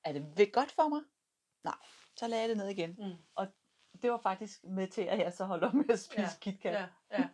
Er 0.03 0.13
det 0.13 0.53
godt 0.53 0.71
for 0.71 0.87
mig? 0.89 1.01
Nej. 1.63 1.75
Så 2.17 2.27
lagde 2.27 2.41
jeg 2.41 2.49
det 2.49 2.57
ned 2.57 2.67
igen. 2.67 2.95
Mm. 2.99 3.47
Det 4.01 4.11
var 4.11 4.17
faktisk 4.23 4.63
med 4.63 4.87
til, 4.87 5.01
at 5.01 5.19
jeg 5.19 5.33
så 5.33 5.45
holdt 5.45 5.63
op 5.63 5.73
med 5.73 5.89
at 5.89 5.99
spise 5.99 6.21
Ja, 6.21 6.27
KitKat. 6.41 6.73
Ja, 6.73 6.85
ja. 7.11 7.27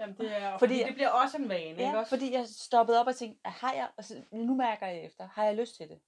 Jamen, 0.00 0.16
det 0.16 0.36
er, 0.36 0.58
fordi, 0.58 0.74
Fordi- 0.74 0.84
det 0.84 0.94
bliver 0.94 1.08
også 1.08 1.36
en 1.36 1.48
vane, 1.48 1.70
ikke 1.70 1.82
Ja, 1.82 1.98
også? 1.98 2.08
fordi 2.08 2.32
jeg 2.32 2.46
stoppede 2.48 3.00
op 3.00 3.06
og 3.06 3.16
tænkte, 3.16 3.40
"Ah, 3.44 3.52
har 3.52 3.72
jeg, 3.72 3.90
altså, 3.98 4.24
nu 4.32 4.54
mærker 4.54 4.86
jeg 4.86 5.04
efter, 5.04 5.28
har 5.28 5.44
jeg 5.44 5.56
lyst 5.56 5.76
til 5.76 5.88
det? 5.88 6.00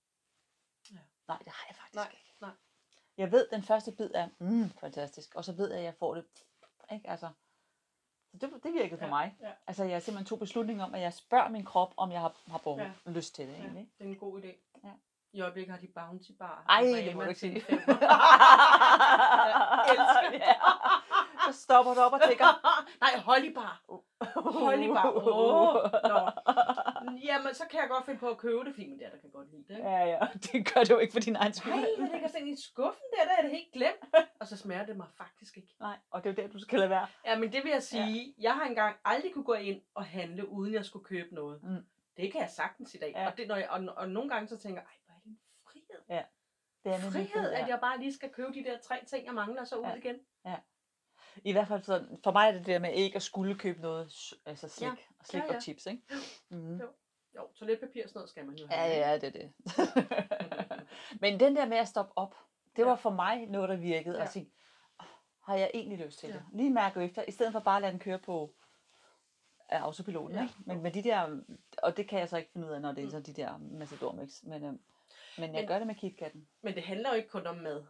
Ja. 1.31 1.35
Nej, 1.35 1.39
det 1.45 1.53
har 1.53 1.65
jeg 1.69 1.77
faktisk 1.77 1.95
Nej, 1.95 2.09
ikke. 2.13 2.33
nej. 2.41 2.51
Jeg 3.17 3.33
ved, 3.33 3.49
den 3.51 3.63
første 3.63 3.93
bid 3.93 4.11
er, 4.15 4.29
mm, 4.39 4.71
fantastisk, 4.81 5.35
og 5.35 5.45
så 5.45 5.53
ved 5.53 5.69
jeg, 5.71 5.79
at 5.79 5.85
jeg 5.85 5.95
får 5.95 6.15
det, 6.15 6.25
ikke, 6.93 7.11
altså, 7.11 7.31
så 8.31 8.37
det, 8.39 8.63
det 8.63 8.73
virkede 8.73 8.99
for 8.99 9.05
Ja, 9.07 9.11
mig. 9.11 9.37
ja. 9.41 9.53
Altså, 9.67 9.85
jeg 9.85 10.03
simpelthen 10.03 10.27
tog 10.27 10.39
beslutningen 10.39 10.81
om, 10.85 10.95
at 10.95 11.01
jeg 11.01 11.13
spørger 11.15 11.49
min 11.49 11.65
krop, 11.65 11.95
om 11.97 12.13
jeg 12.13 12.21
har, 12.21 12.41
har 12.47 12.59
behov, 12.59 12.79
Ja. 12.81 12.93
lyst 13.07 13.35
til 13.35 13.47
det, 13.49 13.55
Ja, 13.55 13.59
egentlig. 13.59 13.91
det 13.99 14.05
er 14.07 14.11
en 14.11 14.17
god 14.19 14.43
idé. 14.43 14.81
Ja. 14.85 14.93
I 15.33 15.41
øjeblikket 15.41 15.75
har 15.75 15.81
de 15.81 15.89
Bounty 15.95 16.31
Bar. 16.39 16.65
Ej, 16.69 16.83
det 16.83 17.15
må 17.17 17.23
du 17.23 17.29
ikke 17.29 17.41
sige. 17.41 17.61
fem. 17.61 17.79
elsker 19.93 20.31
det. 20.31 20.43
Så 21.47 21.63
stopper 21.63 21.95
du 21.95 22.01
op 22.01 22.13
og 22.13 22.21
tænker, 22.29 22.47
Nej, 23.05 23.17
Holly 23.25 23.53
Bar. 23.55 23.83
Holly 24.51 24.89
Bar. 24.89 25.13
Åh, 25.13 25.75
nå. 26.11 26.31
Jamen, 27.25 27.55
så 27.55 27.65
kan 27.71 27.81
jeg 27.81 27.89
godt 27.89 28.05
finde 28.05 28.21
på 28.21 28.29
at 28.29 28.39
købe 28.39 28.65
det, 28.65 28.75
fordi 28.75 28.89
min 28.89 28.99
datter 28.99 29.19
kan 29.19 29.31
godt 29.31 29.51
lide 29.51 29.65
det. 29.69 29.79
Ja, 29.79 30.05
ja, 30.05 30.19
det 30.53 30.75
gør 30.75 30.85
du 30.85 30.93
jo 30.95 30.99
ikke 30.99 31.13
for 31.13 31.21
din 31.21 31.37
egen 31.37 31.53
skyld. 31.53 31.73
Nej, 31.73 31.87
jeg 31.99 32.09
ligger 32.13 32.29
sådan 32.29 32.49
i 32.49 32.57
skuffen 32.63 33.05
der, 33.19 33.25
der 33.25 33.37
er 33.39 33.43
det 33.43 33.51
helt 33.51 33.73
glemt. 33.73 34.15
Og 34.41 34.47
så 34.47 34.57
smager 34.57 34.87
det 34.87 34.97
mig 34.97 35.07
faktisk 35.19 35.57
ikke. 35.57 35.75
Nej, 35.81 35.97
og 36.11 36.25
det 36.25 36.31
er 36.31 36.43
jo 36.43 36.47
der, 36.49 36.53
du 36.53 36.59
skal 36.59 36.79
lade 36.79 36.91
være. 36.91 37.07
Ja, 37.27 37.39
men 37.39 37.53
det 37.53 37.65
vil 37.65 37.71
jeg 37.71 37.83
sige, 37.83 38.35
ja. 38.39 38.43
jeg 38.43 38.55
har 38.55 38.65
engang 38.65 38.97
aldrig 39.05 39.35
kunne 39.35 39.45
gå 39.45 39.55
ind 39.55 39.81
og 39.95 40.05
handle, 40.05 40.49
uden 40.49 40.75
jeg 40.75 40.85
skulle 40.85 41.05
købe 41.05 41.35
noget. 41.35 41.63
Mm. 41.63 41.85
Det 42.17 42.33
kan 42.33 42.41
jeg 42.41 42.51
sagtens 42.51 42.95
i 42.95 42.99
dag. 42.99 43.13
Ja. 43.17 43.27
Og, 43.27 43.37
det, 43.37 43.49
når 43.49 43.57
jeg, 43.57 43.69
og, 43.71 43.81
og 43.97 44.09
nogle 44.09 44.31
gange 44.31 44.49
så 44.49 44.57
tænker 44.57 44.81
jeg, 44.81 44.89
er 46.11 46.25
det 46.85 46.93
er 46.93 46.99
Frihed, 46.99 47.51
ja. 47.53 47.63
at 47.63 47.69
jeg 47.69 47.79
bare 47.81 47.99
lige 47.99 48.13
skal 48.15 48.31
købe 48.33 48.53
de 48.55 48.65
der 48.65 48.79
tre 48.79 49.05
ting, 49.07 49.27
jeg 49.27 49.35
mangler, 49.35 49.65
så 49.65 49.77
ud 49.77 49.85
Ja. 49.85 49.95
igen. 49.95 50.17
I 51.45 51.53
hvert 51.53 51.69
fald 51.69 51.83
sådan, 51.83 52.19
for 52.25 52.33
mig 52.33 52.49
er 52.49 52.53
det 52.53 52.61
det 52.61 52.67
der 52.67 52.79
med 52.79 52.93
ikke 52.93 53.17
at 53.17 53.23
skulle 53.23 53.55
købe 53.59 53.81
noget, 53.81 54.13
altså 54.47 54.69
slik, 54.69 54.87
Ja. 54.89 54.93
og 55.19 55.27
slik 55.27 55.43
Ja, 55.43 55.47
ja. 55.51 55.57
og 55.57 55.63
chips, 55.63 55.87
ikke? 55.87 56.03
Mm. 56.51 56.77
Jo. 56.77 56.87
Jo, 57.37 57.49
toiletpapir 57.55 58.03
og 58.03 58.09
sådan 58.09 58.19
noget 58.19 58.31
skal 58.31 58.47
man 58.47 58.57
jo 58.57 58.67
Ja, 58.71 58.77
have. 58.77 58.91
ikke? 58.95 59.07
ja, 59.07 59.15
det 59.19 59.25
er 59.25 59.31
det. 59.31 59.53
Men 61.21 61.41
den 61.41 61.57
der 61.57 61.67
med 61.67 61.77
at 61.77 61.89
stoppe 61.89 62.13
op, 62.19 62.35
det 62.77 62.85
var 62.85 62.91
Ja. 62.91 62.97
for 62.97 63.11
mig 63.11 63.47
noget, 63.47 63.69
der 63.69 63.77
virkede. 63.77 64.15
Ja. 64.15 64.21
Ja. 64.21 64.25
At 64.27 64.33
sige, 64.33 64.51
"Åh, 65.01 65.07
har 65.45 65.57
jeg 65.57 65.71
egentlig 65.75 65.99
lyst 65.99 66.19
til 66.19 66.29
Ja. 66.29 66.35
det? 66.35 66.45
Lige 66.53 66.71
mærke 66.71 67.01
efter, 67.05 67.25
i 67.29 67.31
stedet 67.31 67.53
for 67.53 67.61
bare 67.61 67.77
at 67.77 67.83
lade 67.83 67.93
den 67.93 68.01
køre 68.01 68.19
på 68.19 68.55
af 69.69 69.79
autopiloten. 69.79 70.37
Ja. 70.37 70.43
Ikke? 70.43 70.55
Men 70.67 70.83
med 70.83 70.91
de 70.91 71.03
der, 71.03 71.41
og 71.83 71.97
det 71.97 72.09
kan 72.09 72.19
jeg 72.19 72.29
så 72.29 72.37
ikke 72.37 72.51
finde 72.53 72.67
ud 72.69 72.73
af, 72.73 72.81
når 72.81 72.93
det 72.93 73.05
er 73.05 73.11
så 73.11 73.21
de 73.21 73.33
der 73.33 73.59
Matador 73.59 74.13
Mix. 74.13 74.43
Men, 74.43 74.65
øhm, 74.65 74.81
men 75.41 75.55
jeg 75.55 75.61
Men- 75.63 75.69
gør 75.69 75.79
det 75.79 75.87
med 75.87 75.95
KitKatten. 75.95 76.49
Men 76.63 76.75
det 76.75 76.83
handler 76.83 77.11
jo 77.11 77.17
ikke 77.17 77.29
kun 77.29 77.47
om 77.47 77.57
mad. 77.57 77.85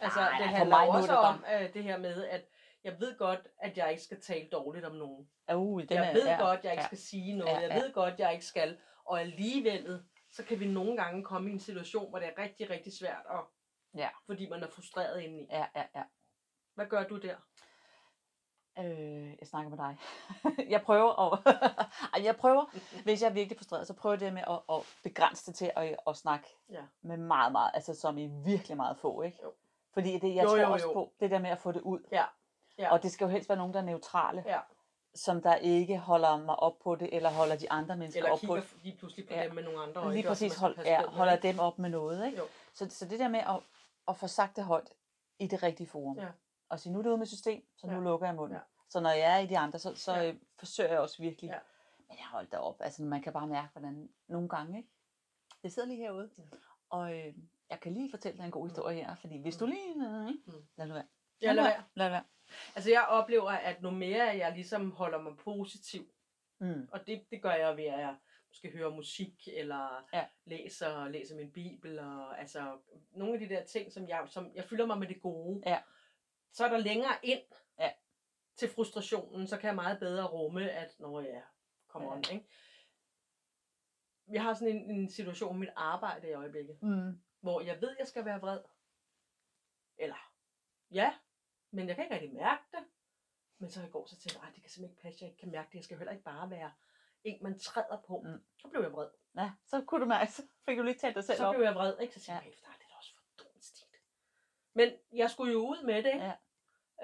Altså, 0.00 0.18
Nej, 0.20 0.38
det 0.38 0.48
handler 0.48 0.76
mig 0.78 0.88
også 0.88 1.12
det 1.12 1.18
om 1.18 1.44
øh, 1.54 1.74
det 1.74 1.82
her 1.84 1.98
med, 1.98 2.24
at 2.24 2.44
jeg 2.84 3.00
ved 3.00 3.18
godt, 3.18 3.40
at 3.58 3.76
jeg 3.78 3.90
ikke 3.90 4.02
skal 4.02 4.20
tale 4.20 4.48
dårligt 4.52 4.84
om 4.84 4.94
nogen. 4.94 5.28
Uh, 5.54 5.80
den 5.82 5.90
jeg 5.90 6.08
er, 6.08 6.12
ved 6.12 6.26
ja, 6.26 6.36
godt, 6.40 6.64
jeg 6.64 6.72
ikke 6.72 6.82
ja. 6.82 6.86
skal 6.86 6.98
sige 6.98 7.36
noget. 7.38 7.52
Ja, 7.52 7.58
Jeg 7.60 7.70
ja. 7.70 7.80
ved 7.80 7.92
godt, 7.92 8.18
jeg 8.18 8.32
ikke 8.32 8.44
skal. 8.44 8.78
Og 9.04 9.20
alligevel, 9.20 10.02
så 10.30 10.44
kan 10.44 10.60
vi 10.60 10.66
nogle 10.66 10.96
gange 10.96 11.24
komme 11.24 11.50
i 11.50 11.52
en 11.52 11.60
situation, 11.60 12.08
hvor 12.10 12.18
det 12.18 12.28
er 12.28 12.42
rigtig, 12.42 12.70
rigtig 12.70 12.92
svært, 12.98 13.22
at, 13.30 13.40
Ja. 13.96 14.08
fordi 14.26 14.48
man 14.48 14.62
er 14.62 14.68
frustreret 14.68 15.20
indeni. 15.20 15.46
Ja, 15.50 15.66
ja, 15.76 15.84
ja. 15.96 16.02
Hvad 16.74 16.86
gør 16.86 17.04
du 17.04 17.16
der? 17.16 17.36
Øh, 18.78 19.28
jeg 19.40 19.46
snakker 19.46 19.70
med 19.70 19.78
dig. 19.78 19.96
jeg 20.74 20.82
prøver 20.82 21.32
at, 21.32 21.38
Ej, 22.14 22.24
jeg 22.24 22.36
prøver, 22.36 22.64
hvis 23.04 23.22
jeg 23.22 23.28
er 23.28 23.32
virkelig 23.32 23.58
frustreret, 23.58 23.86
så 23.86 23.94
prøver 23.94 24.14
jeg 24.14 24.20
det 24.20 24.32
med 24.32 24.42
at, 24.46 24.58
at 24.76 24.82
begrænse 25.02 25.46
det 25.46 25.54
til 25.54 25.70
at, 25.76 25.96
at 26.06 26.16
snakke 26.16 26.46
Ja. 26.70 26.82
med 27.02 27.16
meget, 27.16 27.52
meget, 27.52 27.70
altså 27.74 27.94
som 27.94 28.18
i 28.18 28.26
virkelig 28.26 28.76
meget 28.76 28.96
få, 28.96 29.22
ikke? 29.22 29.38
Jo. 29.42 29.52
Fordi 29.94 30.18
det, 30.18 30.34
jeg 30.34 30.44
Jo, 30.44 30.48
tror 30.48 30.56
jo, 30.58 30.72
også 30.72 30.86
jo. 30.86 30.92
på, 30.92 31.12
det 31.20 31.30
der 31.30 31.38
med 31.38 31.50
at 31.50 31.58
få 31.58 31.72
det 31.72 31.80
ud. 31.80 32.00
Ja. 32.12 32.24
Ja. 32.78 32.92
Og 32.92 33.02
det 33.02 33.12
skal 33.12 33.24
jo 33.24 33.30
helst 33.30 33.48
være 33.48 33.58
nogen, 33.58 33.74
der 33.74 33.80
er 33.80 33.84
neutrale, 33.84 34.42
Ja. 34.46 34.60
som 35.14 35.42
der 35.42 35.54
ikke 35.54 35.98
holder 35.98 36.36
mig 36.36 36.56
op 36.58 36.78
på 36.84 36.94
det, 36.94 37.08
eller 37.16 37.30
holder 37.30 37.56
de 37.56 37.70
andre 37.70 37.96
mennesker 37.96 38.20
Eller 38.20 38.32
op 38.32 38.38
på 38.46 38.56
det. 38.56 38.76
lige 38.82 38.96
pludselig 38.98 39.28
på 39.28 39.34
Ja. 39.34 39.44
dem 39.44 39.54
med 39.54 39.62
nogle 39.62 39.82
andre 39.82 40.00
øjne. 40.00 40.14
Lige 40.14 40.30
også, 40.30 40.44
præcis 40.46 40.60
man 40.62 40.74
hold, 40.74 40.86
ja, 40.86 41.06
holder 41.06 41.36
dem 41.36 41.58
op 41.58 41.78
med 41.78 41.90
noget, 41.90 42.26
ikke? 42.26 42.38
Jo. 42.38 42.44
Så, 42.72 42.86
så 42.90 43.04
det 43.04 43.18
der 43.20 43.28
med 43.28 43.40
at, 43.40 43.60
at 44.08 44.16
få 44.16 44.26
sagt 44.26 44.56
det 44.56 44.64
højt 44.64 44.90
i 45.38 45.46
det 45.46 45.62
rigtige 45.62 45.86
forum. 45.86 46.18
Ja. 46.18 46.26
Og 46.68 46.80
sige, 46.80 46.92
nu 46.92 46.98
er 46.98 47.02
det 47.02 47.10
ude 47.10 47.18
med 47.18 47.26
system, 47.26 47.62
så 47.76 47.86
nu 47.86 47.92
Ja. 47.92 48.00
lukker 48.00 48.26
jeg 48.26 48.34
munden. 48.36 48.56
Ja. 48.56 48.62
Så 48.88 49.00
når 49.00 49.10
jeg 49.10 49.34
er 49.34 49.38
i 49.38 49.46
de 49.46 49.58
andre, 49.58 49.78
så, 49.78 49.94
så 49.94 50.14
Ja. 50.14 50.34
forsøger 50.58 50.90
jeg 50.90 50.98
også 51.00 51.22
virkelig. 51.22 51.48
Ja. 51.48 51.58
Men 52.08 52.18
jeg 52.18 52.26
holdt 52.26 52.54
op. 52.54 52.76
Altså, 52.80 53.02
man 53.02 53.22
kan 53.22 53.32
bare 53.32 53.46
mærke, 53.46 53.68
hvordan 53.72 54.08
nogle 54.28 54.48
gange, 54.48 54.78
ikke? 54.78 54.88
Jeg 55.62 55.72
sidder 55.72 55.88
lige 55.88 55.98
herude, 56.00 56.30
Ja. 56.38 56.42
og 56.90 57.14
øh, 57.18 57.34
jeg 57.70 57.80
kan 57.80 57.94
lige 57.94 58.10
fortælle 58.10 58.38
dig 58.38 58.44
en 58.44 58.50
god 58.50 58.62
Mm. 58.62 58.68
historie 58.68 58.96
her, 58.96 59.14
fordi 59.16 59.38
hvis 59.42 59.54
Mm. 59.54 59.58
du 59.58 59.66
lige... 59.66 59.94
Øh. 59.94 60.34
Lad 60.76 60.86
nu 60.86 60.94
være. 60.94 61.06
Ja, 61.42 61.52
lad 61.52 61.64
være. 61.64 61.82
Lad 61.94 62.08
være. 62.10 62.24
Altså 62.76 62.90
jeg 62.90 63.06
oplever, 63.08 63.50
at 63.50 63.82
nu 63.82 63.90
mere 63.90 64.24
jeg 64.24 64.52
ligesom 64.52 64.90
holder 64.92 65.20
mig 65.22 65.36
positiv, 65.36 66.02
Mm. 66.60 66.88
og 66.92 67.06
det, 67.06 67.24
det 67.30 67.42
gør 67.42 67.52
jeg 67.52 67.76
ved, 67.76 67.84
at 67.84 68.00
jeg 68.00 68.16
måske 68.48 68.70
hører 68.70 68.90
musik, 68.90 69.48
eller 69.52 70.06
Ja. 70.12 70.26
læser, 70.44 71.08
læser 71.08 71.36
min 71.36 71.52
bibel, 71.52 71.98
og 71.98 72.40
altså 72.40 72.78
nogle 73.12 73.34
af 73.34 73.40
de 73.40 73.48
der 73.48 73.64
ting, 73.64 73.92
som 73.92 74.08
jeg, 74.08 74.22
som 74.26 74.50
jeg 74.54 74.64
fylder 74.64 74.86
mig 74.86 74.98
med 74.98 75.08
det 75.08 75.22
gode. 75.22 75.62
Ja. 75.66 75.78
Så 76.52 76.64
er 76.64 76.68
der 76.70 76.78
længere 76.78 77.18
ind 77.22 77.42
Ja. 77.78 77.92
til 78.56 78.68
frustrationen, 78.68 79.46
så 79.46 79.56
kan 79.58 79.66
jeg 79.68 79.74
meget 79.74 79.98
bedre 79.98 80.26
rumme, 80.26 80.70
at 80.70 81.00
nå 81.00 81.20
ja, 81.20 81.42
come 81.88 82.06
Ja. 82.06 82.12
on, 82.12 82.18
ikke? 82.32 82.48
Vi 84.26 84.36
har 84.36 84.54
sådan 84.54 84.76
en, 84.76 84.90
en 84.90 85.10
situation 85.10 85.52
med 85.58 85.60
mit 85.66 85.74
arbejde 85.76 86.28
i 86.28 86.32
øjeblikket, 86.32 86.82
Mm. 86.82 87.22
hvor 87.40 87.60
jeg 87.60 87.80
ved, 87.80 87.96
jeg 87.98 88.06
skal 88.08 88.24
være 88.24 88.40
vred. 88.40 88.60
Eller, 89.98 90.32
ja, 90.90 91.14
men 91.70 91.88
jeg 91.88 91.94
kan 91.96 92.04
ikke 92.04 92.14
rigtig 92.14 92.32
mærke 92.34 92.62
det. 92.72 92.84
Men 93.58 93.70
så 93.70 93.82
i 93.82 93.88
går, 93.88 94.06
så 94.06 94.16
tænkte 94.16 94.38
jeg, 94.38 94.44
"Ej, 94.46 94.52
det 94.54 94.62
kan 94.62 94.70
simpelthen 94.70 94.90
ikke 94.96 95.02
passe, 95.02 95.22
jeg 95.24 95.30
ikke 95.30 95.40
kan 95.40 95.50
mærke 95.50 95.68
det. 95.68 95.74
Jeg 95.74 95.84
skal 95.84 95.96
heller 95.98 96.12
ikke 96.12 96.24
bare 96.24 96.50
være 96.50 96.72
en, 97.24 97.42
man 97.42 97.58
træder 97.58 98.02
på. 98.06 98.22
Mm. 98.26 98.44
Så 98.58 98.68
blev 98.68 98.82
jeg 98.82 98.92
vred. 98.92 99.10
Ja, 99.36 99.52
så 99.66 99.84
kunne 99.86 100.00
du 100.00 100.06
mærke, 100.06 100.32
så 100.32 100.42
fik 100.64 100.78
du 100.78 100.82
lige 100.82 100.98
talt 100.98 101.14
dig 101.14 101.24
selv 101.24 101.36
Så 101.36 101.46
op. 101.46 101.54
blev 101.54 101.64
jeg 101.64 101.74
vred, 101.74 101.98
ikke? 102.00 102.14
Så 102.14 102.20
tænkte 102.20 102.32
Ja. 102.32 102.36
jeg 102.36 102.42
bagefter, 102.44 102.66
"Ej, 102.68 102.74
det 102.78 102.84
er 102.84 102.88
da 102.88 102.94
også 102.96 103.14
for 103.14 103.44
dumt 103.44 103.64
stil. 103.64 103.86
Men 104.76 104.92
jeg 105.12 105.30
skulle 105.30 105.52
jo 105.52 105.58
ud 105.58 105.84
med 105.84 106.02
det, 106.02 106.12
ikke? 106.14 106.24
Ja. 106.24 106.32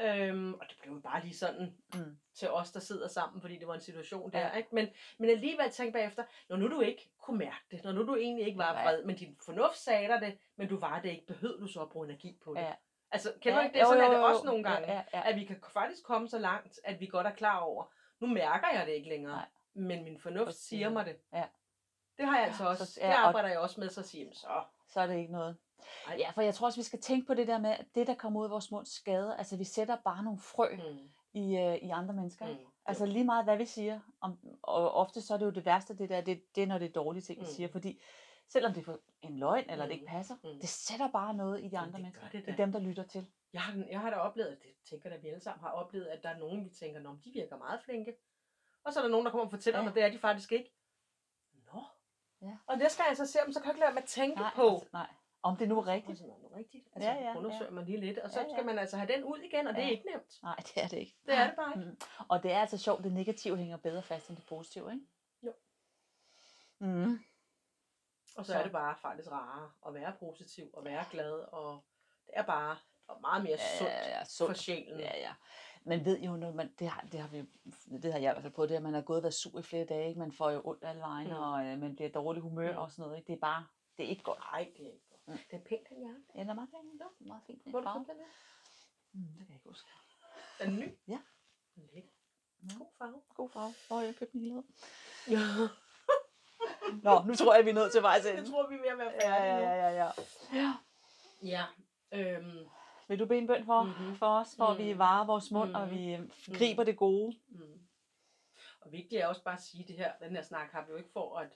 Øhm, 0.00 0.54
og 0.54 0.66
det 0.68 0.76
blev 0.82 0.94
jo 0.94 1.00
bare 1.00 1.20
lige 1.24 1.37
sådan 1.37 1.76
Mm. 1.94 2.16
til 2.35 2.50
os, 2.50 2.72
der 2.72 2.80
sidder 2.80 3.08
sammen, 3.08 3.40
fordi 3.40 3.58
det 3.58 3.66
var 3.68 3.74
en 3.74 3.80
situation 3.80 4.32
der, 4.32 4.38
Ja. 4.40 4.52
ikke? 4.56 4.68
Men, 4.72 4.88
men 5.18 5.30
alligevel 5.30 5.70
tænkte 5.70 5.92
bagefter, 5.98 6.24
når 6.48 6.56
nu 6.56 6.68
du 6.70 6.80
ikke 6.80 7.11
kunne 7.18 7.38
mærke 7.38 7.64
det, 7.70 7.85
når 7.85 7.92
nu 7.92 8.06
du 8.06 8.16
egentlig 8.16 8.46
ikke 8.46 8.58
var 8.58 8.82
vred, 8.82 9.04
men 9.04 9.16
din 9.16 9.37
fornuft 9.44 9.76
sagde 9.76 10.08
dig 10.08 10.20
det, 10.20 10.38
men 10.56 10.68
du 10.68 10.78
var 10.78 11.00
det 11.00 11.08
ikke, 11.11 11.26
behøvede 11.26 11.61
du 11.61 11.66
så 11.66 11.82
at 11.82 11.88
bruge 11.88 12.06
energi 12.08 12.38
på 12.44 12.54
det? 12.54 12.61
Ja. 12.61 12.72
Altså, 13.11 13.32
kender 13.40 13.58
Ja, 13.58 13.62
du 13.62 13.66
ikke 13.66 13.74
det? 13.74 13.80
jo, 13.80 13.87
Sådan 13.87 14.00
er 14.00 14.06
jo, 14.06 14.12
det 14.12 14.18
jo, 14.18 14.24
også 14.24 14.40
jo. 14.44 14.50
nogle 14.50 14.64
gange. 14.64 14.88
Ja, 14.92 14.94
ja, 14.94 15.02
ja. 15.14 15.28
At 15.30 15.37
vi 15.37 15.44
kan 15.44 15.62
faktisk 15.72 16.04
komme 16.04 16.28
så 16.28 16.38
langt, 16.38 16.80
at 16.85 17.00
vi 17.00 17.06
godt 17.06 17.26
er 17.26 17.30
klar 17.35 17.58
over, 17.58 17.85
nu 18.20 18.26
mærker 18.26 18.68
jeg 18.74 18.87
det 18.87 18.92
ikke 18.92 19.08
længere, 19.08 19.32
Nej. 19.37 19.46
men 19.74 20.04
min 20.04 20.18
fornuft 20.18 20.46
Præcis. 20.46 20.62
siger 20.62 20.88
mig 20.88 21.06
det. 21.06 21.16
Ja. 21.32 21.44
Det 22.18 22.26
har 22.26 22.37
jeg 22.38 22.46
altså 22.46 22.68
også. 22.68 22.87
så- 22.87 23.00
det 23.00 23.06
ja, 23.06 23.12
og- 23.22 23.28
arbejder 23.28 23.48
jeg 23.48 23.58
også 23.58 23.80
med, 23.80 23.88
så 23.88 24.02
siger 24.02 24.30
så 24.32 24.64
Så 24.88 25.00
er 25.00 25.06
det 25.06 25.16
ikke 25.18 25.32
noget. 25.32 25.56
Ej. 26.06 26.16
Ja, 26.18 26.30
for 26.30 26.42
jeg 26.42 26.54
tror 26.54 26.66
også, 26.66 26.78
vi 26.78 26.82
skal 26.84 27.00
tænke 27.00 27.26
på 27.26 27.34
det 27.34 27.48
der 27.48 27.58
med, 27.58 27.70
at 27.70 27.86
det, 27.94 28.06
der 28.06 28.14
kommer 28.14 28.40
ud 28.40 28.44
af 28.44 28.50
vores 28.50 28.70
mund, 28.70 28.86
skader. 28.86 29.34
Altså, 29.36 29.56
vi 29.56 29.64
sætter 29.64 29.96
bare 29.96 30.22
nogle 30.24 30.38
frø 30.38 30.76
mm, 30.76 31.10
i, 31.32 31.56
øh, 31.56 31.74
i 31.76 31.88
andre 31.90 32.14
mennesker. 32.14 32.46
Mm, 32.46 32.56
Altså 32.86 33.06
lige 33.06 33.24
meget, 33.24 33.44
hvad 33.44 33.56
vi 33.56 33.64
siger. 33.64 34.00
Om, 34.20 34.38
og 34.62 34.92
ofte 34.94 35.20
så 35.22 35.34
er 35.34 35.38
det 35.38 35.46
jo 35.46 35.50
det 35.50 35.64
værste, 35.64 35.98
det 35.98 36.08
der, 36.08 36.20
det, 36.20 36.42
det 36.56 36.62
er, 36.62 36.66
når 36.66 36.78
det 36.78 36.88
er 36.88 36.92
dårlige 36.92 37.22
ting, 37.22 37.38
vi 37.40 37.44
Mm. 37.44 37.50
siger. 37.52 37.68
Fordi 37.68 38.00
selvom 38.48 38.72
det 38.72 38.88
er 38.88 38.96
en 39.22 39.38
løgn, 39.38 39.70
eller 39.70 39.84
det 39.84 39.88
Mm. 39.88 39.92
ikke 40.00 40.06
passer, 40.06 40.34
Mm. 40.44 40.60
det 40.60 40.68
sætter 40.68 41.08
bare 41.10 41.34
noget 41.34 41.64
i 41.64 41.68
de 41.68 41.78
andre 41.78 41.92
det 41.92 42.00
mennesker. 42.00 42.22
det 42.28 42.32
Det 42.46 42.52
er 42.52 42.56
da. 42.56 42.62
dem, 42.62 42.72
der 42.72 42.78
lytter 42.78 43.02
til. 43.02 43.26
Jeg 43.52 43.60
har, 43.62 43.84
jeg 43.90 44.00
har 44.00 44.10
da 44.10 44.16
oplevet, 44.16 44.58
det 44.62 44.70
tænker 44.90 45.10
at 45.10 45.22
vi 45.22 45.28
alle 45.28 45.40
sammen 45.40 45.60
har 45.60 45.70
oplevet, 45.70 46.06
at 46.06 46.22
der 46.22 46.28
er 46.28 46.38
nogen, 46.38 46.64
vi 46.64 46.70
tænker, 46.70 47.00
men 47.00 47.20
de 47.24 47.30
virker 47.30 47.56
meget 47.56 47.80
flinke. 47.84 48.14
Og 48.84 48.92
så 48.92 48.98
er 49.00 49.02
der 49.02 49.10
nogen, 49.10 49.26
der 49.26 49.30
kommer 49.32 49.44
og 49.44 49.50
fortæller 49.50 49.78
Ja. 49.78 49.84
mig, 49.84 49.94
det 49.94 50.02
er 50.02 50.10
de 50.10 50.18
faktisk 50.18 50.52
ikke. 50.52 50.74
Nå. 51.72 51.82
Ja. 52.42 52.56
Og 52.66 52.76
det 52.80 52.90
skal 52.90 53.04
jeg 53.08 53.16
så 53.16 53.26
se, 53.26 53.38
om 53.46 53.52
så 53.52 53.60
kan 53.60 53.66
jeg 53.68 53.74
ikke 53.74 53.80
lade 53.86 53.98
at 53.98 54.04
tænke 54.04 54.36
Nej, 54.40 54.50
på. 54.56 54.68
altså, 54.74 54.88
nej. 54.92 55.06
Om 55.42 55.57
det 55.57 55.68
nu 55.68 55.78
er 55.78 55.87
rigtigt. 55.87 56.11
Altså, 56.11 56.24
nå, 56.26 56.52
rigtigt. 56.57 56.85
Altså, 56.94 57.11
Ja, 57.11 57.16
ja, 57.16 57.37
undersøger 57.37 57.64
ja. 57.64 57.70
man 57.70 57.85
lige 57.85 58.00
lidt, 58.00 58.18
og 58.18 58.31
så 58.31 58.40
Ja, 58.40 58.46
ja. 58.46 58.52
skal 58.55 58.64
man 58.66 58.78
altså 58.78 58.96
have 58.96 59.12
den 59.12 59.24
ud 59.24 59.38
igen, 59.38 59.66
og 59.66 59.74
det 59.74 59.83
er 59.83 59.87
Ja. 59.87 59.90
ikke 59.92 60.07
nemt. 60.14 60.42
Nej, 60.42 60.57
det 60.57 60.76
er 60.85 60.88
det 60.88 60.96
ikke. 60.98 61.16
Det 61.26 61.35
er 61.35 61.46
det 61.46 61.57
bare 61.57 61.72
ikke. 61.78 61.90
Mm. 61.90 61.96
Og 62.28 62.42
det 62.42 62.52
er 62.52 62.61
altså 62.61 62.78
sjovt, 62.78 63.05
det 63.05 63.12
negative 63.12 63.57
hænger 63.57 63.76
bedre 63.76 64.02
fast 64.02 64.28
end 64.28 64.37
det 64.37 64.46
positive, 64.46 64.92
ikke? 64.92 65.07
Jo. 65.42 65.52
Mm. 66.78 67.18
Og 68.37 68.46
så 68.46 68.52
Så- 68.52 68.59
er 68.59 68.62
det 68.62 68.72
bare 68.72 68.96
faktisk 69.02 69.31
rarere 69.31 69.70
at 69.87 69.94
være 69.94 70.12
positiv 70.20 70.70
og 70.72 70.85
være 70.85 71.05
glad, 71.11 71.33
og 71.52 71.85
det 72.26 72.33
er 72.37 72.42
bare 72.42 72.76
meget 73.20 73.42
mere 73.44 73.59
sundt 73.78 73.92
Ja, 73.92 74.09
ja, 74.09 74.20
for 74.20 74.24
sundt. 74.24 74.59
sjælen. 74.59 75.00
Ja, 75.00 75.18
ja. 75.18 75.35
Man 75.85 76.05
ved 76.05 76.20
jo, 76.20 76.37
når 76.37 76.52
man, 76.52 76.74
det, 76.78 76.88
har, 76.88 77.07
det, 77.12 77.20
har 77.20 77.28
vi, 77.28 77.42
det 78.02 78.12
har 78.12 78.20
jeg 78.20 78.31
i 78.31 78.35
hvert 78.35 78.42
fald 78.42 78.52
på, 78.52 78.66
det 78.66 78.74
at 78.74 78.83
man 78.83 78.94
har 78.94 79.00
gået 79.02 79.16
og 79.16 79.22
været 79.22 79.35
sur 79.35 79.59
i 79.59 79.62
flere 79.62 79.85
dage, 79.85 80.09
ikke? 80.09 80.18
man 80.20 80.33
får 80.33 80.50
jo 80.50 80.62
ondt 80.64 80.85
alle 80.85 81.00
vejen, 81.00 81.26
Mm. 81.28 81.33
og 81.37 81.64
øh, 81.66 81.78
man 81.78 81.96
bliver 81.96 82.11
dårlig 82.11 82.42
humør 82.42 82.72
Mm. 82.72 82.78
og 82.78 82.90
sådan 82.90 83.02
noget. 83.02 83.16
Ikke? 83.18 83.26
Det 83.26 83.33
er 83.33 83.40
bare, 83.40 83.66
det 83.96 84.05
er 84.05 84.09
ikke 84.09 84.22
godt. 84.22 84.38
Nej, 84.38 84.72
det 84.76 84.87
er 84.87 84.92
ikke 84.92 85.07
godt. 85.11 85.12
Mm. 85.32 85.38
Det 85.50 85.56
er 85.60 85.64
pænt, 85.68 85.88
den 85.88 85.98
jakke. 86.08 86.22
Ja, 86.34 86.40
det 86.40 86.48
er 86.50 86.54
meget 86.54 86.68
fint. 86.70 87.00
Ja. 87.00 87.06
Meget 87.26 87.42
fint. 87.46 87.62
Hvor 87.70 87.80
købt 87.80 88.08
den 88.08 88.16
her? 88.16 88.30
Mm, 89.12 89.22
det 89.26 89.36
kan 89.38 89.48
jeg 89.48 89.54
ikke 89.56 89.68
huske. 89.68 89.88
Er 90.60 90.64
den 90.66 90.76
ny? 90.76 90.88
Ja. 91.08 91.18
Lækker. 91.76 92.10
Ja. 92.62 92.74
God 92.78 92.86
farve. 92.98 93.20
God 93.34 93.50
farve. 93.50 93.74
Hvor 93.88 93.96
har 93.96 94.04
jeg 94.04 94.16
købt 94.16 94.32
den 94.32 94.40
hele 94.40 94.62
Ja. 95.30 95.38
Nå, 97.06 97.22
nu 97.26 97.34
tror 97.34 97.54
jeg, 97.54 97.64
vi 97.64 97.70
er 97.70 97.74
nødt 97.74 97.92
til 97.92 98.02
vejs 98.02 98.24
Jeg 98.24 98.38
ende. 98.38 98.50
tror, 98.50 98.68
vi 98.68 98.74
er 98.74 98.78
ved 98.80 98.88
at 98.88 98.98
være 98.98 99.12
Ja, 99.12 99.30
færdige 99.30 99.68
ja, 99.68 99.74
ja, 99.74 99.90
ja, 99.90 100.10
ja. 100.52 100.72
nu. 101.42 101.46
Ja. 101.48 101.64
Øhm, 102.12 102.66
Vil 103.08 103.18
du 103.18 103.26
bede 103.26 103.38
en 103.38 103.46
bøn 103.46 103.64
for, 103.64 103.82
Mhm. 103.82 103.92
mm-hmm. 103.98 104.16
for 104.16 104.26
os, 104.26 104.56
for 104.56 104.64
at 104.64 104.78
vi 104.78 104.90
Mhm. 104.90 104.98
varer 104.98 105.26
vores 105.26 105.50
mund, 105.50 105.68
mm-hmm. 105.70 105.82
og 105.82 105.90
vi 105.90 106.14
øh, 106.14 106.28
griber 106.58 106.84
det 106.84 106.96
gode? 106.96 107.36
mm. 107.48 107.88
Og 108.80 108.92
vigtigt 108.92 109.22
er 109.22 109.26
også 109.26 109.42
bare 109.44 109.54
at 109.54 109.62
sige 109.62 109.84
det 109.88 109.96
her, 109.96 110.18
den 110.18 110.36
her 110.36 110.42
snak 110.42 110.70
har 110.70 110.84
vi 110.84 110.90
jo 110.90 110.96
ikke 110.96 111.10
for 111.12 111.38
at 111.38 111.48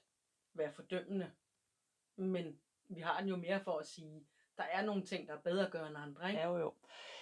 være 0.55 0.73
fordømmende, 0.73 1.33
men 2.17 2.61
vi 2.89 3.01
har 3.01 3.21
den 3.21 3.29
jo 3.29 3.37
mere 3.37 3.61
for 3.61 3.79
at 3.79 3.87
sige, 3.87 4.27
der 4.57 4.65
er 4.73 4.83
nogle 4.85 5.03
ting, 5.03 5.29
der 5.29 5.35
er 5.35 5.39
bedre 5.39 5.67
at 5.67 5.73
gøre 5.73 5.89
end 5.89 5.97
andre, 5.99 6.29
ikke? 6.29 6.41
Ja, 6.41 6.49
jo, 6.49 6.57
jo. 6.59 6.73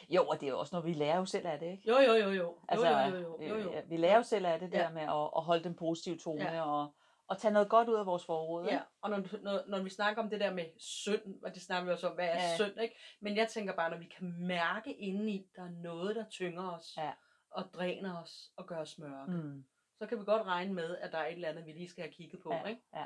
Jo, 0.08 0.26
og 0.26 0.40
det 0.40 0.46
er 0.46 0.50
jo 0.50 0.58
også 0.58 0.74
noget, 0.76 0.86
vi 0.86 0.92
lærer 0.92 1.16
jo 1.18 1.24
selv 1.24 1.46
af 1.46 1.58
det, 1.58 1.66
ikke? 1.66 1.88
Jo, 1.88 1.98
jo, 1.98 2.12
jo, 2.12 2.30
jo. 2.30 2.58
Altså, 2.68 2.88
jo, 2.88 2.98
jo, 2.98 3.16
jo, 3.16 3.46
jo, 3.48 3.56
jo. 3.58 3.72
øh, 3.72 3.90
vi 3.90 3.96
lærer 3.96 4.16
jo 4.16 4.22
selv 4.22 4.46
af 4.46 4.58
det 4.60 4.72
der 4.72 4.82
Ja. 4.82 4.90
med 4.90 5.02
at, 5.02 5.30
at 5.36 5.42
holde 5.42 5.64
den 5.64 5.74
positive 5.74 6.16
tone, 6.18 6.42
Ja. 6.52 6.62
og, 6.62 6.94
og 7.28 7.38
tage 7.38 7.52
noget 7.54 7.68
godt 7.68 7.88
ud 7.88 7.94
af 7.94 8.06
vores 8.06 8.24
forråd. 8.26 8.64
Ja, 8.64 8.70
ikke? 8.72 8.84
og 9.00 9.10
når, 9.10 9.22
når, 9.42 9.60
når 9.68 9.82
vi 9.82 9.90
snakker 9.90 10.22
om 10.22 10.30
det 10.30 10.40
der 10.40 10.52
med 10.54 10.64
synd, 10.78 11.42
og 11.44 11.54
det 11.54 11.62
snakker 11.62 11.84
vi 11.84 11.92
også 11.92 12.08
om, 12.08 12.14
hvad 12.14 12.28
er 12.28 12.34
Ja. 12.34 12.54
synd, 12.56 12.80
ikke? 12.80 12.96
Men 13.20 13.36
jeg 13.36 13.48
tænker 13.48 13.74
bare, 13.76 13.90
når 13.90 13.98
vi 13.98 14.04
kan 14.18 14.34
mærke 14.38 14.94
indeni, 14.94 15.46
der 15.56 15.62
er 15.62 15.70
noget, 15.82 16.16
der 16.16 16.24
tynger 16.28 16.70
os, 16.72 16.94
Ja. 16.98 17.10
og 17.50 17.64
dræner 17.74 18.22
os, 18.22 18.52
og 18.56 18.66
gør 18.66 18.78
os 18.78 18.98
mørke, 18.98 19.30
Mm. 19.32 19.64
så 19.98 20.06
kan 20.06 20.18
vi 20.20 20.24
godt 20.24 20.42
regne 20.46 20.74
med, 20.74 20.96
at 20.96 21.12
der 21.12 21.18
er 21.18 21.26
et 21.26 21.32
eller 21.32 21.48
andet, 21.48 21.66
vi 21.66 21.72
lige 21.72 21.88
skal 21.88 22.02
have 22.04 22.12
kigget 22.12 22.40
på, 22.42 22.52
Ja, 22.52 22.64
ikke? 22.68 22.82
ja. 22.94 23.04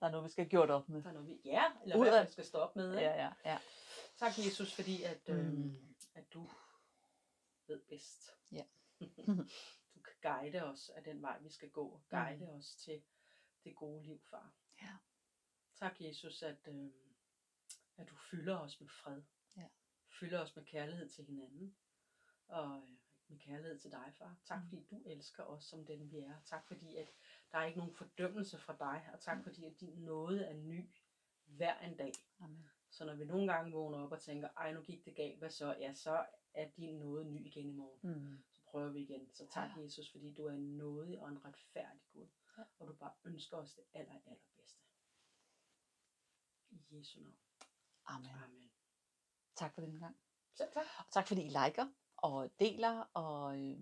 Der 0.00 0.06
er 0.06 0.10
noget, 0.10 0.24
vi 0.24 0.30
skal 0.30 0.44
have 0.44 0.50
gjort 0.50 0.70
op 0.70 0.88
med. 0.88 1.02
Der 1.02 1.08
er 1.08 1.12
noget, 1.12 1.28
vi, 1.28 1.40
ja, 1.44 1.64
eller 1.82 1.96
Ud 1.96 2.08
hvad 2.08 2.24
vi 2.26 2.32
skal 2.32 2.44
stoppe 2.44 2.78
med, 2.78 2.90
ikke? 2.90 3.00
Ja, 3.10 3.22
ja, 3.24 3.32
ja. 3.44 3.58
Tak, 4.16 4.38
Jesus, 4.38 4.74
fordi 4.74 5.02
at, 5.02 5.28
øh, 5.28 5.46
Mm. 5.52 5.96
at 6.14 6.32
du 6.32 6.50
ved 7.66 7.80
bedst. 7.88 8.30
Ja. 8.52 8.64
du 9.94 10.00
kan 10.00 10.14
guide 10.22 10.62
os 10.64 10.88
af 10.88 11.02
den 11.04 11.22
vej, 11.22 11.38
vi 11.40 11.48
skal 11.50 11.70
gå. 11.70 12.00
Guide 12.10 12.44
mm. 12.44 12.50
os 12.58 12.74
til 12.76 13.02
det 13.64 13.76
gode 13.76 14.02
liv, 14.04 14.20
far. 14.30 14.52
Ja. 14.82 14.96
Tak, 15.78 16.00
Jesus, 16.00 16.42
at, 16.42 16.68
øh, 16.68 16.90
at 17.96 18.08
du 18.08 18.16
fylder 18.30 18.58
os 18.58 18.80
med 18.80 18.88
fred. 18.88 19.22
Ja. 19.56 19.66
Fylder 20.20 20.40
os 20.40 20.56
med 20.56 20.64
kærlighed 20.64 21.08
til 21.08 21.24
hinanden. 21.24 21.76
Og 22.48 22.82
øh, 22.82 22.96
med 23.28 23.38
kærlighed 23.38 23.78
til 23.78 23.92
dig, 23.92 24.12
far. 24.18 24.36
Tak, 24.44 24.58
Mm. 24.62 24.68
fordi 24.68 24.84
du 24.90 25.02
elsker 25.06 25.42
os 25.44 25.64
som 25.64 25.86
den 25.86 26.10
vi 26.10 26.18
er. 26.18 26.34
Tak, 26.44 26.66
fordi 26.66 26.96
at 26.96 27.10
der 27.52 27.58
er 27.58 27.64
ikke 27.64 27.78
nogen 27.78 27.94
fordømmelse 27.94 28.58
fra 28.58 28.76
dig. 28.78 29.10
Og 29.12 29.20
tak, 29.20 29.42
fordi 29.42 29.64
at 29.64 29.80
din 29.80 29.94
nåde 29.98 30.44
er 30.44 30.54
ny 30.54 30.90
hver 31.46 31.78
en 31.78 31.96
dag. 31.96 32.12
Amen. 32.40 32.68
Så 32.90 33.04
når 33.04 33.14
vi 33.14 33.24
nogle 33.24 33.52
gange 33.52 33.72
vågner 33.72 33.98
op 33.98 34.12
og 34.12 34.20
tænker, 34.20 34.48
ej 34.56 34.72
nu 34.72 34.80
gik 34.82 35.04
det 35.04 35.16
galt, 35.16 35.38
hvad 35.38 35.50
så? 35.50 35.76
Ja, 35.80 35.94
så 35.94 36.26
er 36.54 36.68
din 36.76 36.98
nåde 36.98 37.24
ny 37.24 37.46
igen 37.46 37.68
i 37.68 37.72
morgen. 37.72 38.00
Mm. 38.02 38.38
Så 38.52 38.60
prøver 38.62 38.90
vi 38.90 39.00
igen. 39.00 39.28
Så 39.34 39.46
tak 39.46 39.70
Ja. 39.76 39.82
Jesus, 39.82 40.10
fordi 40.10 40.34
du 40.34 40.46
er 40.46 40.52
en 40.52 40.76
nådig 40.76 41.20
og 41.20 41.28
en 41.28 41.44
retfærdig 41.44 42.00
Gud. 42.12 42.26
Ja. 42.58 42.62
Og 42.78 42.88
du 42.88 42.92
bare 42.92 43.12
ønsker 43.24 43.56
os 43.56 43.72
det 43.72 43.84
aller, 43.92 44.14
allerbedste. 44.26 44.82
I 46.70 46.78
Jesu 46.90 47.20
navn. 47.20 47.36
Amen. 48.06 48.30
Amen. 48.44 48.70
Tak 49.54 49.74
for 49.74 49.80
den 49.80 49.98
gang. 49.98 50.16
Selv 50.54 50.72
tak. 50.72 50.84
Og 50.98 51.04
tak 51.10 51.28
fordi 51.28 51.42
I 51.42 51.48
liker 51.48 51.86
og 52.16 52.50
deler 52.60 53.00
og 53.14 53.58
øh, 53.58 53.80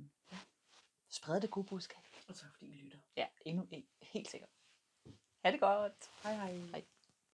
spreder 1.09 1.41
det 1.41 1.51
gode 1.51 1.67
budskab. 1.67 2.16
Og 2.29 2.37
tak 2.37 2.55
fordi 2.55 2.71
I 2.71 2.83
lytter. 2.83 2.99
Ja, 3.17 3.27
endnu 3.47 3.67
en. 3.71 3.87
Helt 4.03 4.31
sikkert. 4.31 4.51
Ha' 5.45 5.51
det 5.51 5.61
godt. 5.61 6.11
Hej 6.23 6.35
hej. 6.35 6.53
Hej. 6.53 6.85